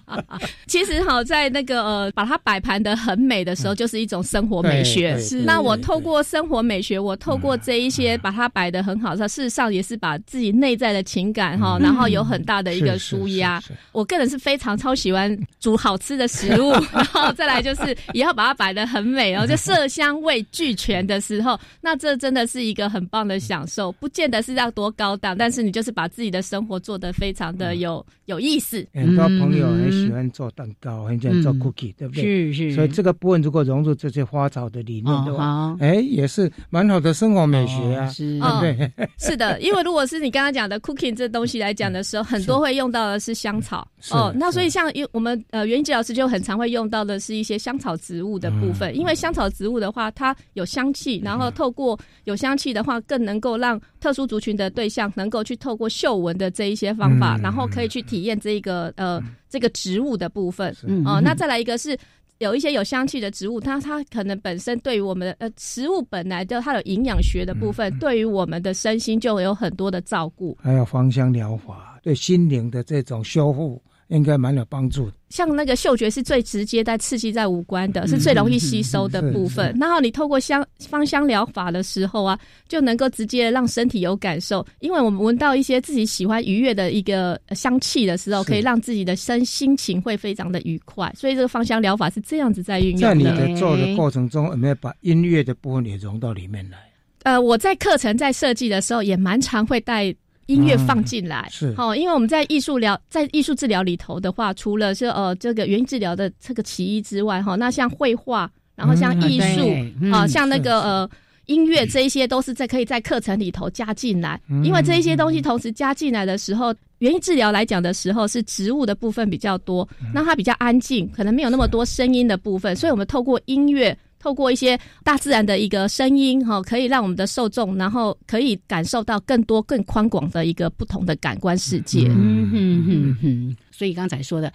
[0.66, 5.18] 其实好在那个呃，把它摆盘的很美的时候，就是一种生活美学。
[5.20, 10.78] 是，那我透过生活美学，我透过这一些把它摆的很好，它事实上也是把自己内。
[10.78, 13.60] 在的情感哈，然后有很大的一个舒压。
[13.90, 23.90] 我个人是非常超喜欢煮好吃的食物， 然后再来就是也要把它摆的很美哦，就色香味俱全的时候，那这真的是一个很棒的享受。
[23.92, 28.86] 不见得是要多高档，但是你就是把自己的生活做得非常的有有意思。
[28.94, 32.22] 很多朋友很喜欢做蛋糕，很喜欢做 cookie，对不对？
[32.22, 32.74] 是是。
[32.76, 38.92] 所以这个部分如果融入这些花草的理念的话，哎，也是蛮好的生活美学啊，是对。
[39.18, 40.68] 是的，因为如果是你刚刚讲。
[40.68, 44.30] 的 cooking 这东西来讲的时候，很多会用到的是香草哦。
[44.36, 61.20] 那所以像我们呃园艺治疗师就很常会用到的是一些香草植物的部分，因为香草植物的话，它有香气，然后透过有香气的话，更能够让特殊族群的对象能够去透过嗅闻的这一些方法，然后可以去体验这个呃这个植物的部分哦。
[61.22, 61.96] 那再来一个是。
[62.38, 70.56] 有一些有香气的植物，它它可能本身对于我们的呃食物本来就它有营养学的部分，对于我们的身心就有很多的照顾。
[70.62, 73.82] 还有芳香疗法，对心灵的这种修复。
[74.08, 75.12] 应该蛮有帮助的。
[75.28, 79.76] 像那个嗅觉是最直接在刺激在五官的，是最容易吸收的部分。
[79.78, 84.66] 然后你透过香芳香疗法的时候啊，就能够直接让身体有感受。
[84.80, 91.12] 因为我们闻到一些自己喜欢愉悦的一个香气的时候，可以让自己的身心情会非常的愉快。
[91.14, 93.00] 所以这个芳香疗法是这样子在运用。
[93.00, 96.78] 在你的做的过程中，有没有把音乐的部分也融到里面来？
[97.24, 100.14] 呃，我在课程在设计的时候，也蛮常会带。
[100.48, 109.70] 音乐放进来是好，因为我们在艺术疗在艺术治疗里头的话，除了是呃这个原因治疗的这个其一之外，哈，那像绘画，然后像艺术
[110.10, 111.10] 啊，像那个呃
[111.46, 114.40] 音乐这一些，都是在可以在课程里头加进来。
[114.64, 123.96] 因为这一些东西同时加进来的时候，原因治疗来讲的时候是植物的部分比较多，那它比较安静，可能没有那么多声音的部分，所以我们透过音乐。
[124.18, 132.08] 透过一些大自然的一个声音，哈，可以让我们的受众，然后可以感受到更多、更宽广的一个不同的感官世界。
[132.10, 133.56] 嗯哼哼哼。
[133.70, 134.52] 所以刚才说的，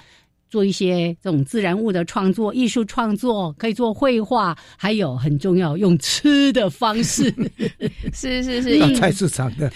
[0.50, 7.34] 做一些这种自然物的创作、艺术创作，可以做绘画，还有很重要，用吃的方式。
[8.14, 9.72] 是是是，菜市场的。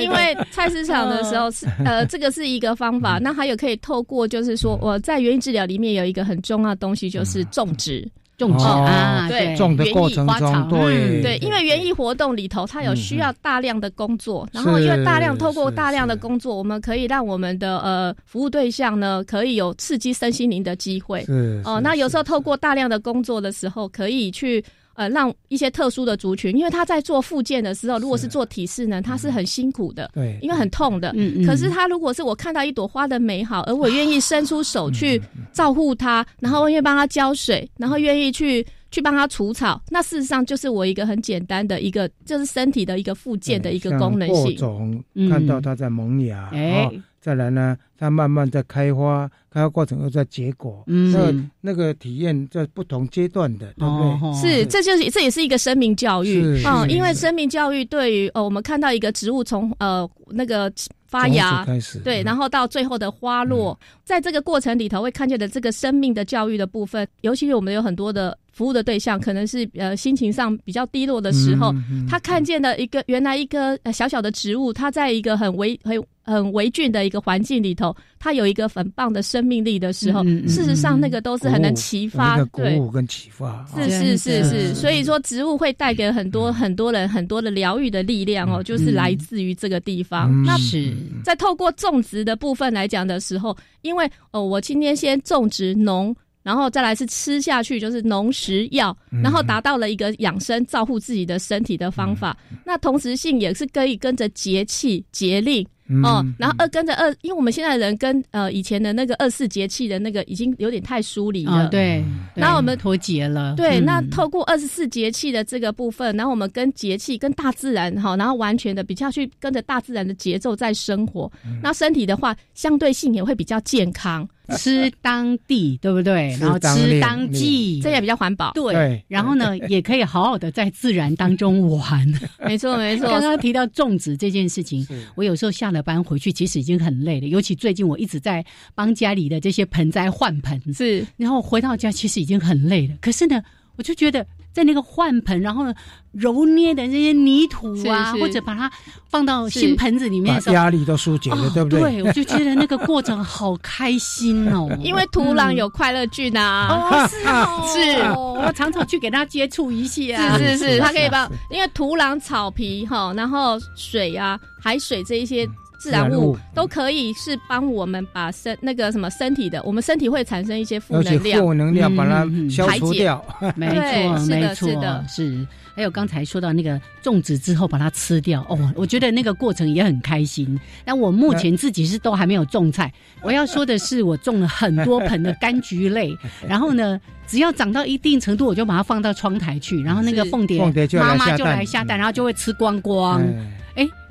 [0.00, 3.18] 因为菜市场的时候是 呃，这个是一个方法。
[3.18, 8.08] 那还有可以透过，就是说我在园艺治疗里面有一个很重要的东西，就是种植。
[8.36, 21.24] 种植啊，对，种的过程中，对对，因为园艺活动里头，它有需要大量的工作，然后因为大量透过大量的工作，我们可以让我们的呃服务对象呢，可以有刺激身心灵的机会。
[21.64, 24.64] 哦，那有时候透过大量的工作的时候，可以去。
[24.96, 31.12] 呃，让一些特殊的族群，因为他在做复健的时候，如果是做体式呢，他是很辛苦的，对，因为很痛的。
[31.14, 31.46] 嗯嗯。
[31.46, 35.20] 可是他如果是我看到一朵花的美好，而我愿意伸出手去
[35.52, 44.56] 照顾它，然后愿意帮他浇水，然后愿意去去帮他除草，那事实上就是我一个很简单的一个，就是身体的一个复健的一个功能性。
[44.56, 46.90] 种看到它在萌芽，哎。
[47.26, 51.10] 再来呢，它慢慢在开花，开花过程又在结果，嗯。
[51.10, 53.98] 那那个体验在不同阶段的，对不
[54.40, 54.60] 对？
[54.60, 56.62] 是，这就是这也是一个生命教育。
[56.62, 60.72] 啊，因为生命教育对于呃，我们看到一个植物从呃那个。
[61.08, 71.74] 发芽开始，对，然后到最后的花落，在这个过程里头会看见的这个生命的教育的部分，尤其是我们有很多的服务的对象，可能是呃心情上比较低落的时候，
[72.08, 90.96] 他看见的一个原来一个小小的植物，它在一个很微很很微峻的一个环境里头，它有一个很棒的生命力的时候，事实上那个都是很能启发，对，鼓舞跟启发，是是是是，所以说植物会带给很多很多人很多的疗愈的力量哦，就是来自于这个地方，那是。
[91.22, 96.16] 在透过种植的部分来讲的时候，因为哦，我今天先种植农，
[96.46, 102.36] 然后再来是吃下去，就是农食药，然后达到了一个养生、照顾自己的身体的方法。
[102.64, 105.66] 那同时性也是可以跟着节气节令，
[106.04, 112.04] 哦，然后二跟着二，因为我们现在人跟呃以前的那个二四节气的那个已经有点太疏离了，对。
[112.36, 113.80] 然后我们脱节了，对。
[113.80, 121.28] 那透过二十四节气的这个部分，然后我们跟节气、跟大自然哈，然后完全的比较去跟着大自然的节奏在生活，
[121.60, 124.28] 那身体的话相对性也会比较健康。
[124.56, 126.36] 吃当地对不对？
[126.40, 128.52] 然后吃当季，这也比较环保。
[128.52, 132.06] 对，然后呢，也可以好好的在自然当中玩。
[132.46, 133.08] 没错，没错。
[133.08, 137.26] 刚刚提到种植这件事情，我有时候下了班回去，其实已经很累了。
[137.28, 138.44] 尤其最近我一直在
[138.74, 141.06] 帮家里的这些盆栽换盆，是。
[141.16, 142.94] 然后回到家，其实已经很累了。
[143.00, 143.42] 可是呢，
[143.76, 144.26] 我就觉得。
[144.56, 145.66] 在那个换盆，然后
[146.12, 148.72] 揉捏的那些泥土啊，或者把它
[149.10, 151.78] 放到新盆子里面，压力都疏解了，对不对？
[151.78, 156.68] 对，我就觉得那个过程好开心哦， 因为土壤有快乐菌啊。
[156.70, 158.02] 哦，是哦是，
[158.46, 160.38] 我常常去给它接触一下。
[160.38, 165.46] 是是是，它可以把因为土壤、草皮哈，然后水啊、海水这一些。
[165.78, 173.24] 自然物都可以是帮我们把身那个什么身体的，我们身体会产生一些负能量，负能量把它消除掉。
[173.54, 175.46] 没错，没错，是。
[175.74, 180.58] 还有刚才说到那个种植之后把它吃掉，哦，我觉得那个过程也很开心。
[180.86, 182.90] 但我目前自己是都还没有种菜。
[183.20, 186.16] 我要说的是，我种了很多盆的柑橘类，
[186.48, 190.58] 然后呢，只要长到一定程度，我就把它放到窗台去，然后那个凤蝶
[190.94, 193.20] 妈妈就来下蛋，然后就会吃光光。
[193.20, 193.26] 哎。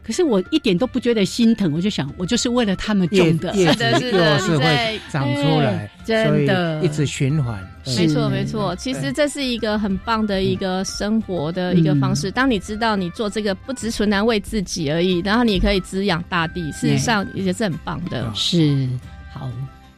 [0.06, 7.60] 可是我一点都不觉得心疼，我就想，我就是为了他们种的，是的，是的，是会长出来，真的，一直循环。
[7.88, 8.76] 没错，没错。
[8.76, 12.30] 其实这是一个很棒的一个生活的一个方式。
[12.30, 18.32] 当你知道你做这个不只纯然为自己而已，然后你可以滋养大地，事实上也是很棒的。
[18.36, 18.88] 是
[19.34, 19.50] 好，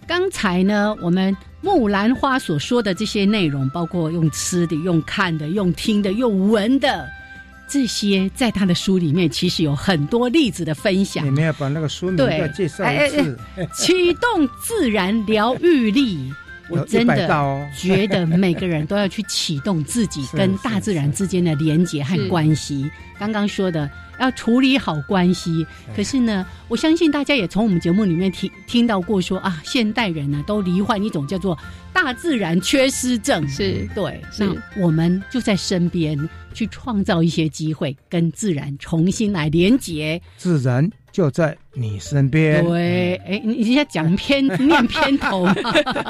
[0.08, 7.05] 刚才呢，我们木兰花所说的这些内容，包括用吃的、用看的、用听的、用闻的。
[7.68, 11.26] 这些在他的书里面其实有很多例子的分享。
[11.26, 13.38] 你们要把那个书名再介绍一次。
[13.74, 16.32] 启动自然疗愈力，
[16.70, 22.89] 我真的觉得每个人都要去启动自己 跟大自然之间的连接和关系。
[23.20, 23.89] 刚刚说的
[24.20, 25.65] 要处理好关系，
[25.95, 31.57] 可是呢，我相信大家也从我们节目里面听听到过说啊，现代人呢都罹患一种叫做
[31.93, 33.47] 大自然缺失症。
[33.47, 36.18] 是对，那我们就在身边。
[36.53, 40.20] 去创造一些机会，跟自然重新来连接。
[40.38, 42.63] 自然就在你身边。
[42.63, 45.47] 对，哎，你现在讲偏念偏头，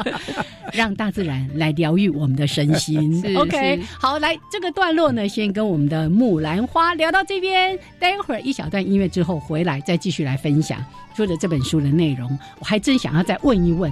[0.74, 3.24] 让大自然来疗愈我们的身心。
[3.40, 7.80] OK，好，来这个段落呢，先跟我们的木兰花聊到这边。
[7.98, 10.84] 待会儿一小段音乐之后回来，再继续来分享
[11.16, 12.38] 说的这本书的内容。
[12.60, 13.90] 我还真想要再问一问。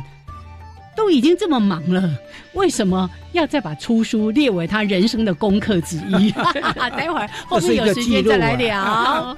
[0.98, 2.10] 都已经这么忙了，
[2.56, 6.30] 为什么要再把出书列为他人生的功课之一？
[6.32, 9.38] 待会儿后面有时间再来聊。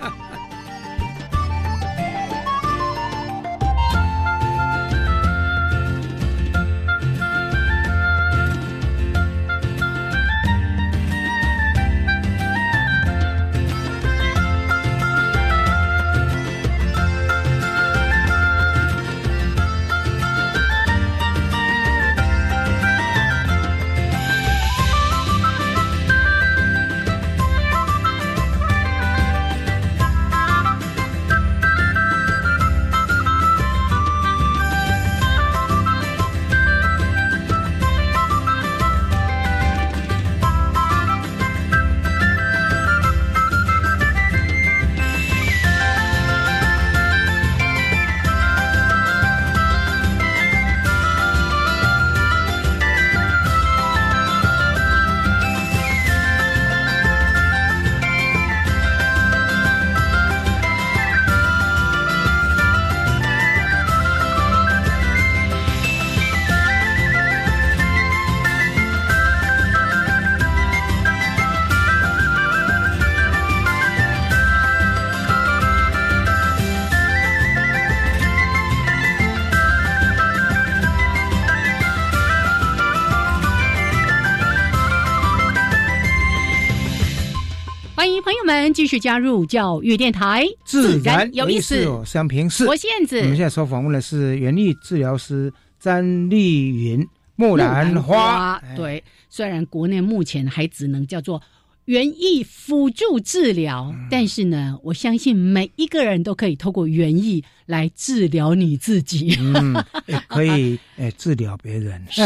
[88.73, 91.87] 继续加入教育电台，自然有意思。
[92.05, 93.19] 相平是，我现子。
[93.19, 98.61] 我们现在所访问的是园艺治疗师詹丽云木兰花。
[98.75, 101.41] 对，虽然国内目前还只能叫做
[101.85, 109.75] 园艺辅助治疗，但是呢，我相信每一个人都可以透过园艺来治疗你自己，嗯，
[110.27, 112.25] 可以诶治疗别人， 是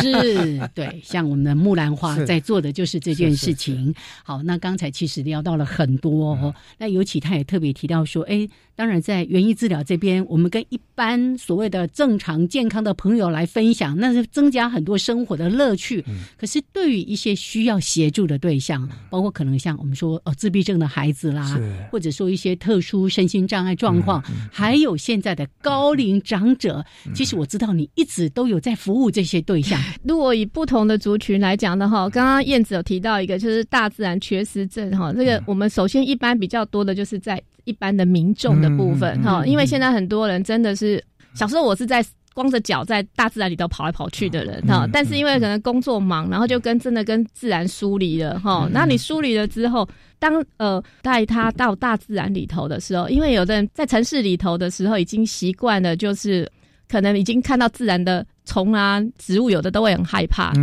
[0.73, 3.93] 对，像我们的木兰花在做的就是这件事情。
[4.23, 16.05] 好，那刚才其实聊到了很多，哦，那尤其他也特别提到说，哎，当然在园艺治疗这边，我们跟一般所谓的正常健康的朋友来分享，那是增加很多生活的乐趣。
[16.37, 21.59] 可是对于一些需要协助的对象，包括可能像我们说哦自闭症的孩子啦，
[21.91, 29.79] 或者说一些特殊身心障碍状况，还有现在的高龄长者，其实我知道你一直都有在服务这些对象。
[30.03, 35.13] 如果以不同的族群来讲的话，刚刚燕子有提到一个，就是大自然缺失症哈。
[35.13, 41.03] 这个我们首先一般比较多的就是在一般的民众的部分哈，因为现在很多人真的是
[41.33, 42.05] 小时候我是在。
[42.33, 48.69] 光着脚在大自然里头跑来跑去的人哈，但是因为可能工作忙，然后就跟真的跟自然疏离了哈。
[48.71, 56.49] 那你疏离了之后，当呃带他到大自然里头的时候，因为有的人在城市里头的时候已经习惯了，就是
[56.87, 60.53] 可能已经看到自然的虫啊、植物，有的都会很害怕啊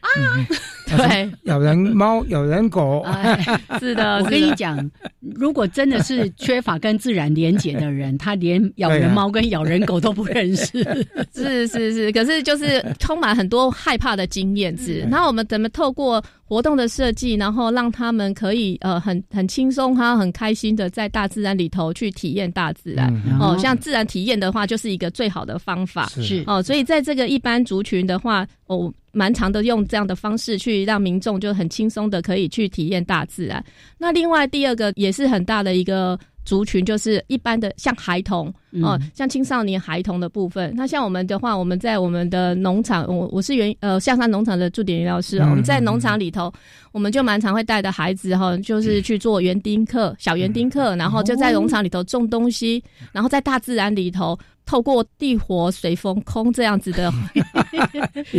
[0.00, 0.08] 啊。
[0.96, 3.04] 对，咬人猫，咬人狗，
[3.80, 4.18] 是的。
[4.22, 4.78] 我跟你讲，
[5.34, 10.84] 如果真的是缺乏跟自然连结的人，他连咬人猫跟咬人狗都不认识。
[11.34, 15.04] 是是是，可是就是充满很多害怕的经验值。
[15.10, 23.56] 那我们怎么透过活动的设计，然后让他们可以呃很很轻松哈，很开心的在大自然里头去体验大自然哦。
[23.58, 26.62] 像自然体验的话，就是一个最好的方法是哦。
[26.62, 28.92] 所以在在这个一般族群的话，我。
[29.16, 33.64] 蛮常的，用这样的方式去让民众就很轻松的可以去体验大自然。
[33.96, 38.52] 那另外第二个也是很大的一个族群，就是一般的像孩童
[38.82, 40.72] 哦，像青少年孩童的部分。
[40.76, 46.52] 那像我们的话，我们在我们的农场，我我是原呃象山农场的驻点疗师，我们在农场里头，
[46.92, 54.38] 我们就蛮常会带着孩子哈，就是去做园丁课，小园丁课，然后就在农场里头种东西，然后在大自然里头。
[54.66, 57.12] 透过地火水风空这样子的，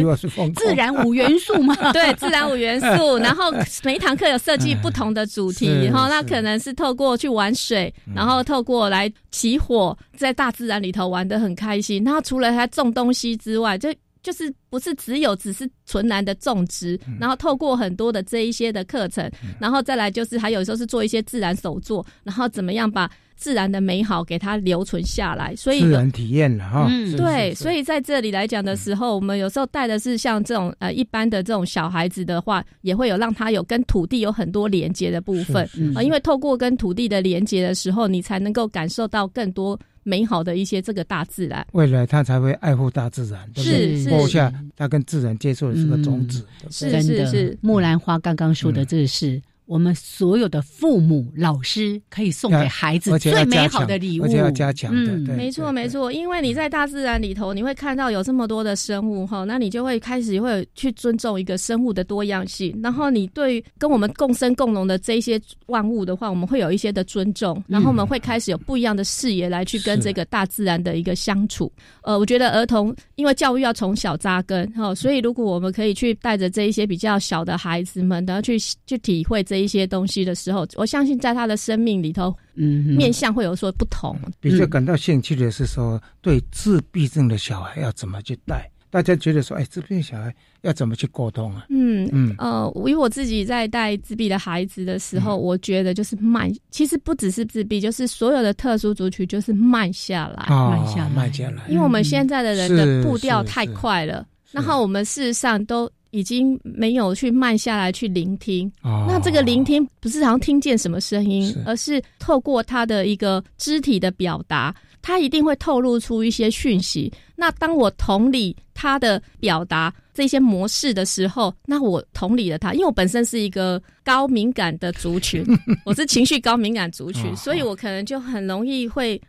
[0.55, 3.19] 自然五元素嘛， 对，自然五元素。
[3.19, 3.51] 然后
[3.83, 9.95] 每一堂课有设计不同的主题，然后，那可能是透过去玩水，然后透过来起火，
[10.25, 12.03] 在大自然里头玩的很开心。
[12.03, 23.07] 那除了他种东西之外，就就是不是只有只是纯然的种植，然后透过很多的这一些的课程，然后再来就是还有时候是做一些自然手作，然后怎么样把。
[23.37, 26.87] 自然的美好给它留存下来，所以自然体验了哈。
[26.89, 36.01] 嗯，对，所以在这里来讲的时候，我们有时候带的是像这种呃一般的这种小孩子的话，也会有让他有跟土地有很多连接的部分啊。
[36.01, 41.67] 因为透过跟土地的连接的时候，你才能够感受到更多美好的一些这个大自然。
[41.73, 46.45] 未来他才会爱护大自然，是是播下他跟自然接触的这个种子。
[46.69, 49.41] 是是是，木兰花刚刚说的这是。
[49.65, 55.17] 我们所有的父母、老师可以送给孩子最美好的礼物，而且要加强的。
[55.33, 56.11] 没错，没错。
[56.11, 62.79] 因为你在大自然里头，你会看到有这么多的生物哈，那你就会开始会去尊重一个生物的多样性。
[62.83, 67.63] 然后你对跟我们共生共荣的这些万物的话，我们会有一些的尊重。
[67.67, 71.71] 然后我们会开始有不一样的视野来去跟这个大自然的一个相处。
[72.03, 79.54] 呃，我觉得儿童因为教育要从小扎根哈，所以如果我们可以去带着这一些比较小的孩子们，然后去去体会这。
[79.55, 84.13] 这一些东西的时候，我相信在他的生命里头，嗯，面相会有所不同。
[84.41, 88.69] 比较感到兴趣的是说，对自闭症的小孩要怎么去带？
[88.89, 91.67] 大家觉得说，哎，自闭小孩要怎么去沟通啊？
[91.69, 101.63] 嗯嗯呃，因为我自己在带自闭的孩子的时候，我觉得就是慢，其实不只是自闭，就是所有的特殊族群，就是慢下来，慢下来，慢下来。
[101.69, 105.89] 因为我们现在的人的步调太快了，然后我们事实上都。
[106.15, 117.11] 已经没有去慢下来去聆听，那这个聆听不是好像听见什么声音，而是透过他的一个肢体的表达，他一定会透露出一些讯息。
[117.35, 125.45] 那当我同理他的表达这些模式的时候，那我同理了他，因为我本身是一个高敏感的族群，
[125.83, 129.21] 我是情绪高敏感族群，所以我可能就很容易会。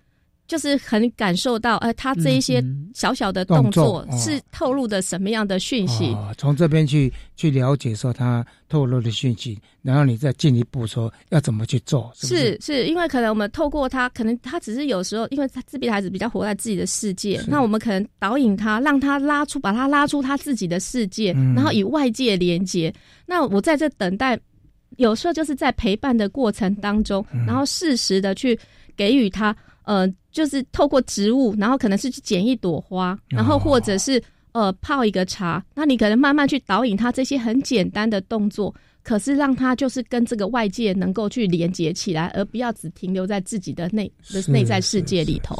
[0.47, 2.62] 就是很感受到，呃，他这一些
[2.94, 6.16] 小小的动作是透露的什么样的讯息？
[6.38, 12.12] 从这边去去了解说他透露的讯息，然后你再进一步说要怎么去做。
[12.14, 22.94] 是是，因为可能我们透过他，可能他只是有时候，因为他自闭孩子比较活在自己的世界，那我们可能导引他，让他拉出，把他拉出他自己的世界，然后与外界连接。
[23.26, 24.38] 那我在这等待，
[24.97, 28.57] 有时候就是在陪伴的过程当中，然后适时的去
[28.97, 29.55] 给予他。
[29.87, 34.20] 呃，就是透过植物，然后可能是去捡一朵花，然后或者是
[34.51, 38.74] 呃泡一个茶，那你可能慢慢去导引他这些很简单的动作，
[39.05, 45.55] 可是让他就是跟这个外界能够去连接起来，而不要只停留在自己的内的内在世界里头。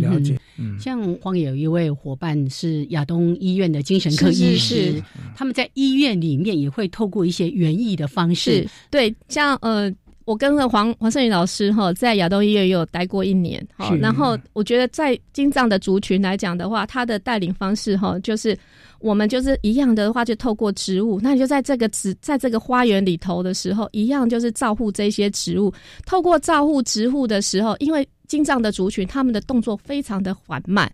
[0.00, 0.40] 了解。
[0.80, 5.02] 像荒野有一位伙伴是亚东医院的精神科医师，
[5.36, 9.94] 他们在医院里面也会透过一些园艺的方式，对，像呃。
[10.26, 18.58] 我跟了黄黄胜宇老师哈，在亚东医院也有待过一年，好，然后我觉得在金藏的族群来讲的话，他的带领方式哈，就是
[18.98, 25.72] 我们就是一样的话，就透过植物，那你就在这个植在这个花园里头的时候，一样就是照护这些植物。
[26.04, 30.92] 透过照护植物的时候，因为金藏的族群他们的动作非常的缓慢。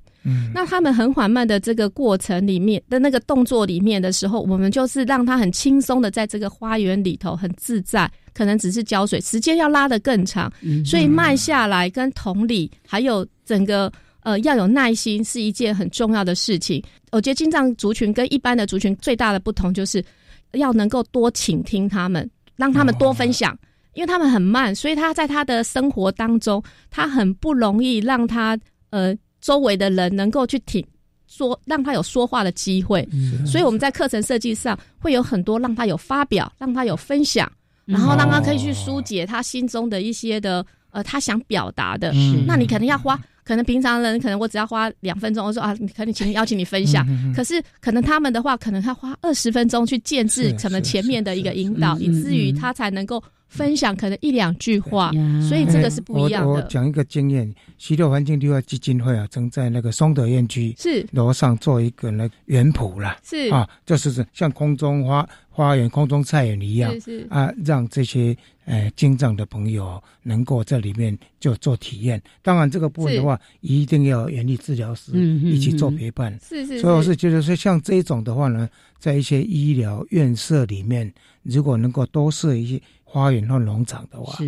[0.54, 10.52] 那他们很缓慢的这个过程里面的那个动作里面的时候，我们就是让他很轻松的在这个花园里头很自在，可能只是浇水，时间要拉得更长，
[10.84, 13.92] 所以慢下来跟同理，还有整个
[14.22, 16.80] 呃要有耐心是一件很重要的事情。
[17.10, 20.04] 我觉得金藏族群跟一般的族群最大的不同就是
[20.52, 23.58] 要能够多倾听他们，让他们多分享，
[23.94, 28.56] 因为他们很慢，所以他在他的生活当中，他很不容易让他
[28.90, 29.12] 呃。
[29.43, 30.82] 周围的人能够去听
[31.26, 33.07] 说，让他有说话的机会，
[33.45, 37.51] 所以我们在课程设计上会有很多让他有发表，让他有分享，
[37.84, 42.12] 然后让他可以去疏解他心中的一些的呃他想表达的。
[42.47, 53.22] 那你可能要花，可能平常人可能我只要花两分钟，我说啊，可能请邀请你分享，可是可能他们的话，可能他花二十分钟去建制可能前面的一个引导，以至于他才能够。
[53.53, 55.12] 分享可能一两句话，
[55.46, 56.50] 所以这个是不一样的。
[56.50, 68.34] 我讲一个经验，西六环境绿化基金会啊，正在那个松德院区是楼上做一个那园圃啦，是啊，就是像空中花花园、空中菜园一样，是啊，让这些
[68.64, 72.20] 呃精障的朋友能够在里面就做体验。
[72.40, 76.38] 当然，这个部分的话，一定要园艺治疗师一起做陪伴。
[76.42, 78.66] 是是，所以我是觉得说，像这种的话呢，
[78.98, 82.80] 在一些医疗院舍里面，如果能够多设一些。
[83.12, 84.38] 花园或农场的话，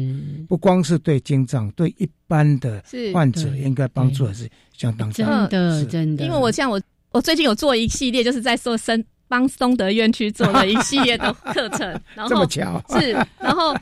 [0.48, 6.24] 不光是对精障，对一般的患者应该帮助还是相当真的真的。
[6.24, 11.86] 因为我像我，我最近有做一系列，就是在做生帮松德院区做了一系列的课程，
[12.16, 12.82] 然后这么巧。
[12.98, 13.76] 是，然后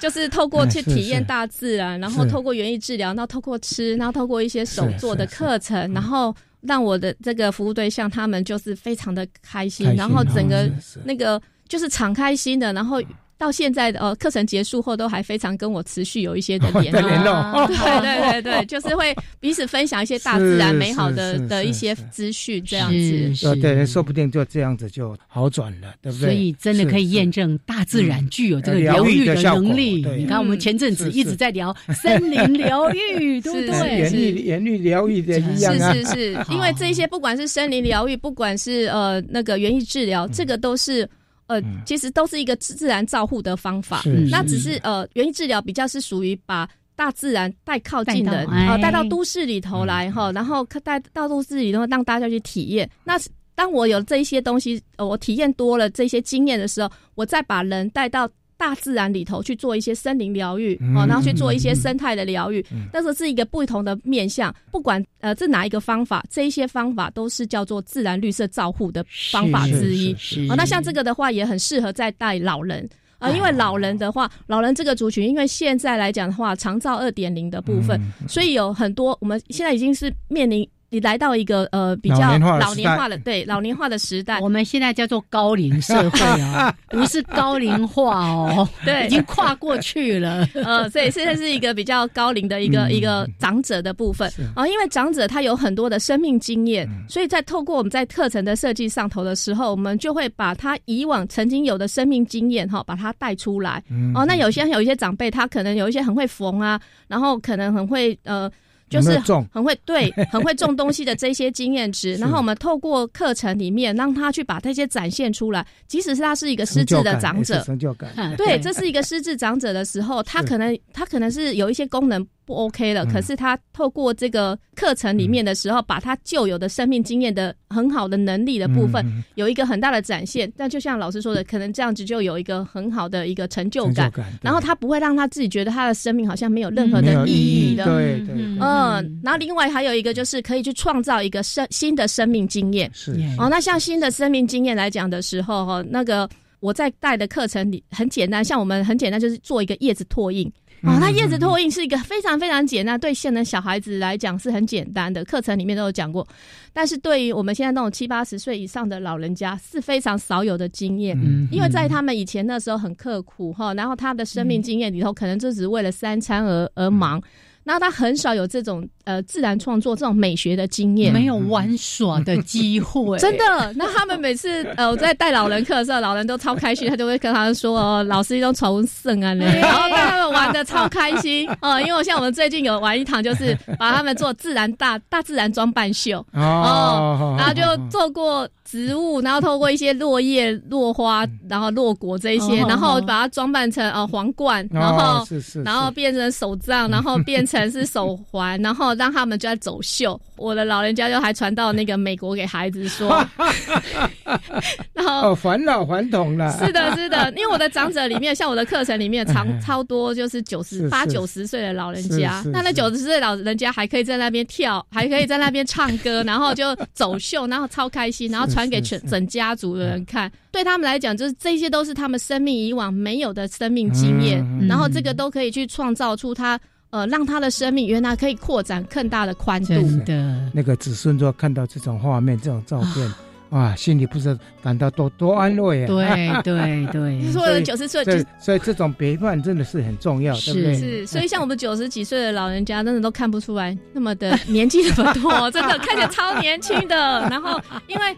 [0.00, 10.68] 就是透过去体验大自然，然后透过园艺治疗，然后透过吃，然后透过一些手做的课程，然后让我的这个服务对象他们就是非常的开心，然后整个
[11.04, 13.00] 那个就是敞开心的，然后。
[13.36, 23.56] 到现在的呃课程结束后，都还非常跟我持续有一些的联络，对对对对， 就是会彼此分享一些大自然美好的的一些资讯，这样子。
[23.60, 26.26] 对，说不定就这样子就好转了，对不对？
[26.26, 30.04] 所以真的可以验证大自然具有这个疗愈的能力。
[30.16, 33.98] 你看，我们前阵子一直在聊森林疗愈，对不对？
[33.98, 35.92] 园艺园艺疗愈的一样啊。
[35.92, 41.08] 是是是，因为这些不管是森林疗愈，不管是呃那个园艺治疗，这个都是。
[41.46, 52.88] 呃，其实都是一个自自然照护的方法，那只是呃，园艺治疗比较是属于把大自然带靠近人，呃，带到都市里头来哈，然后带到都市里头让大家去体验。
[53.04, 53.18] 那
[53.54, 58.28] 当我有这一些东西，呃，我体验多了这些经验的时候，我再把人带到。
[58.64, 64.54] 大自然里头去做一些森林疗愈哦，然后去做一些生态的疗愈，但是是一个不同的面向。
[64.70, 70.14] 不管呃这哪一个方法，这一些方法都是叫做自然绿色照护的方法之一。
[70.48, 72.88] 哦，那像这个的话，也很适合在带老人
[73.18, 80.66] 啊，因为老人的话，老人这个族群，因为现在来讲的话，长照二点零的部分，所以有很多我们现在已经是面临。
[80.94, 90.48] 你来到一个呃比较老年化的对老年化的时代， 我们现在叫做高龄社会啊，不是高龄化哦， 对，已经跨过去了。
[90.54, 94.30] 呃，所以现在是一个比较高龄的一个一个长者的部分。
[94.54, 103.82] 啊，因为长者他有很多的生命经验，所以在透过我们在课程的设计上头的时候，我们就会把他以往曾经有的生命经验哈，把它带出来。
[104.14, 108.48] 哦，那有些有一些长辈，他可能有一些很会缝啊，然后可能很会呃。
[108.94, 109.18] 就是
[109.52, 115.66] 很会对，很会种 东西的这些经验值，然后我们透过课程里面让他去把这些展现出来。
[115.86, 122.26] 即使是他是一个失智的长者，成就感，对，这是一个失智长者的时候，他可能他可能是有一些功能。
[122.46, 130.52] 不 OK 了，可是他透过这个课程里面的时候，把他旧有的生命经验的很好的能力的部分，有一个很大的展现。
[130.56, 137.84] 但就像老师说的，可能这样子就有一个很好的一个成就感，然后他不会让他自己觉得他的生命好像没有任何的意义的。
[137.84, 142.90] 对对，嗯，然后另外还有一个就是可以去创造一个生新的生命经验。
[142.92, 146.28] 是哦，那像新的生命经验来讲的时候，哈，那个
[146.60, 150.50] 我在带的课程里很简单，像我们很简单就是做一个叶子拓印。
[150.86, 156.26] 哦，那叶子拓印是一个非常非常简单，对现在小孩子来讲是很简单的，课程里面都有讲过。
[156.72, 161.16] 但是对于我们现在那种七八十岁以上的老人家是非常少有的经验，
[161.50, 167.22] 因为在他们以前那时候很刻苦哈，然后他的生命经验里头可能就只是为了三餐而而忙。
[167.66, 173.72] 那他很少有这种呃自然创作这种美学的经验，没有玩耍的机会，真的。
[173.76, 181.80] 那他们每次呃我在带老人课的时候，老人都超开心，他就会跟他们说哦，老师一种宠物圣啊，然后带他们玩的超开心哦。
[181.80, 188.48] 因为像我们最近有玩一堂，就是把他们做自然大大自然装扮秀哦，然后就做过。
[188.66, 195.22] 植物，然后透过一些落叶、落花，然后落果这一些，然后把它装扮成呃皇冠，然后
[195.62, 200.20] 然后变成手杖，然后变成是手环，然后让他们就在走秀。
[200.36, 203.24] 我的老人家就还传到那个美国给孩子说，
[204.92, 206.50] 然后哦，返老还童了。
[206.58, 218.64] 是的，是的，因为我的长者里面，像我的课程里面，长 超多就是九十八九十岁的老人家，那那九十岁老人家还可以在那边跳，还可以在那边唱歌，然后就走秀， 然后超开心，然后传。
[218.64, 226.58] 给全整家族的人看，对他们来讲，就是这些都是他们生命以往没有的生命经验，然后这个都可以去创造出他
[226.94, 229.74] 呃，让他的生命原来可以扩展更大的宽度
[230.06, 230.50] 的。
[230.52, 233.12] 那个子孙若看到这种画面、这种照片，
[233.50, 235.86] 哇，心里不是感到多多安慰啊！
[235.88, 238.04] 对对对， 说了九十岁，
[238.40, 240.74] 所以这种陪伴真的是很重要，对不对？
[240.76, 246.96] 是，所以像我们九十几岁的老人家，真的都看不出来那么的年纪那么多， 真的看起来超年轻的。
[247.28, 248.16] 然后因为。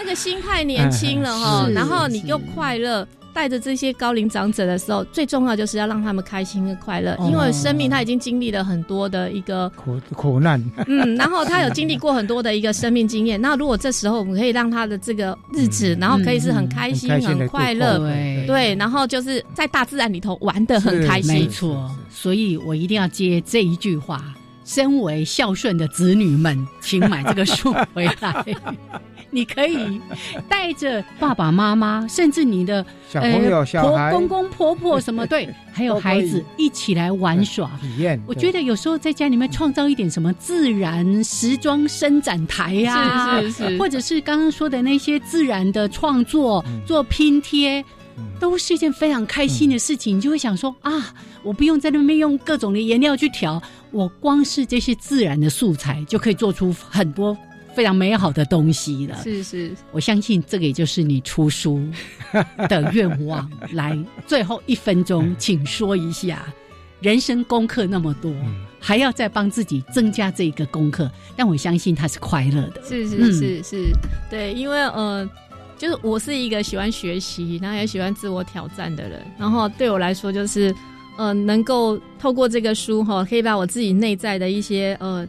[0.00, 3.04] 那个心态年轻了哈， 然后你又快乐，
[3.38, 13.40] 带着这些高龄长者的时候，最重要就是要让他们开心跟快乐，因为生命他已经经历了很多的一个苦苦难， 嗯，然后他有经历过很多的一个生命经验。
[13.40, 17.98] 那如果这时候我们可以让他的这个日子，然后可以是很开心、很快乐，
[18.44, 21.88] 对，然后就是在大自然里头玩的很开心，没错。
[22.10, 24.20] 所以我一定要接这一句话：
[24.64, 28.44] 身为孝顺的子女们，请买这个书回来。
[29.30, 30.00] 你可以
[30.48, 38.20] 带着爸爸妈妈，甚至你的小朋友、小孩、公公婆婆什么 对，还有孩子一起来玩耍体验。
[38.26, 47.84] 我觉得有时候在家里面创造一点什么自然时装伸展台呀，是是是，或者是刚刚说的那些自然的创作，做拼贴，
[48.40, 50.16] 都是一件非常开心的事情。
[50.16, 57.36] 你就会想说啊，我不用在那边用各种的颜料去调，我光是这些自然的素材就可以做出很多。
[57.78, 61.80] 非常美好的东西了，是是，我相信这个也就是你出书
[62.68, 63.48] 的愿望。
[63.70, 66.52] 来，最后一分钟，请说一下，
[67.00, 68.34] 人生功课那么多，
[68.80, 72.82] 还要再帮自己增加这一个功课，但我相信他是快乐的。
[72.82, 73.84] 是是是是，
[74.28, 75.24] 对，因为呃，
[75.76, 80.74] 就是我是一个喜欢学习，然后也喜欢自我挑战的人，然后对我来说，就是
[81.16, 85.24] 呃，能够透过这个书哈，可以把我自己内在的一些呃。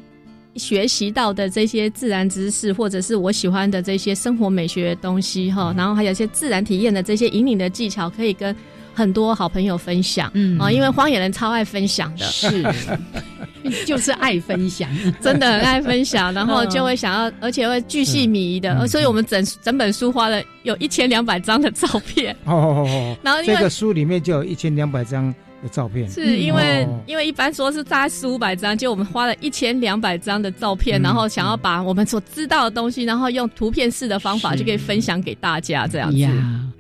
[0.60, 8.56] 学习到的这些自然知识，或者是我喜欢的这些生活美学东西哈，然后还有一些自然体验的这些引领的技巧，可以跟
[8.94, 10.30] 很多好朋友分享。
[10.34, 12.64] 嗯啊，因为荒野人超爱分享的，是，
[13.88, 14.90] 就是爱分享，
[15.22, 22.36] 真的很爱分享，然后就会想要，而且会巨细靡遗的，所以我们整整本书花了有一千两百张的照片。
[22.46, 25.34] 哦哦哦，然后这个书里面就有一千两百张。
[25.62, 26.10] 的照片。
[26.10, 36.28] 是因为因为一般说是大概四五百张，就我们花了一千两百张的照片，然后想要把我们所知道的东西，然后用图片式的方法就可以分享给大家这样子。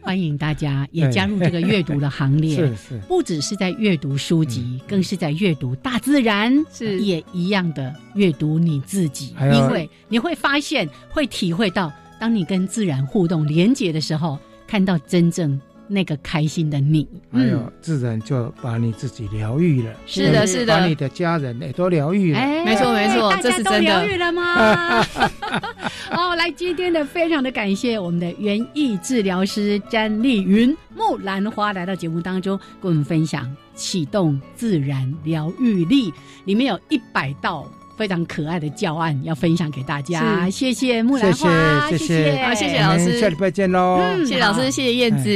[0.01, 6.99] 欢迎大家也加入这个阅读的行列， 是是，不只是在阅读书籍，更是在阅读大自然，是。
[6.99, 15.59] 也一样的阅读你自己，因为你会发现会体会到，当你跟自然互动连接的时候，看到真正。
[15.89, 19.91] 那个开心的你，还有自然就把你自己疗愈了。
[20.05, 22.39] 是的，是的，把你的家人也都疗愈了。
[22.63, 23.79] 没错，没错，这是真的。
[23.81, 25.03] 疗愈了吗？
[26.13, 36.13] 哦，来，今天的非常的感谢我们的园艺治疗师詹丽云木兰花来到节目当中，跟我们分享启动自然疗愈力，
[36.45, 37.67] 里面有一百道。
[37.99, 45.29] 非常可爱的教案要分享给大家，谢谢木兰花，谢谢，好，谢谢老师，下礼拜见喽，谢谢老师，谢谢燕子，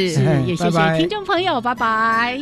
[0.48, 2.42] 也谢谢听众朋友，拜拜。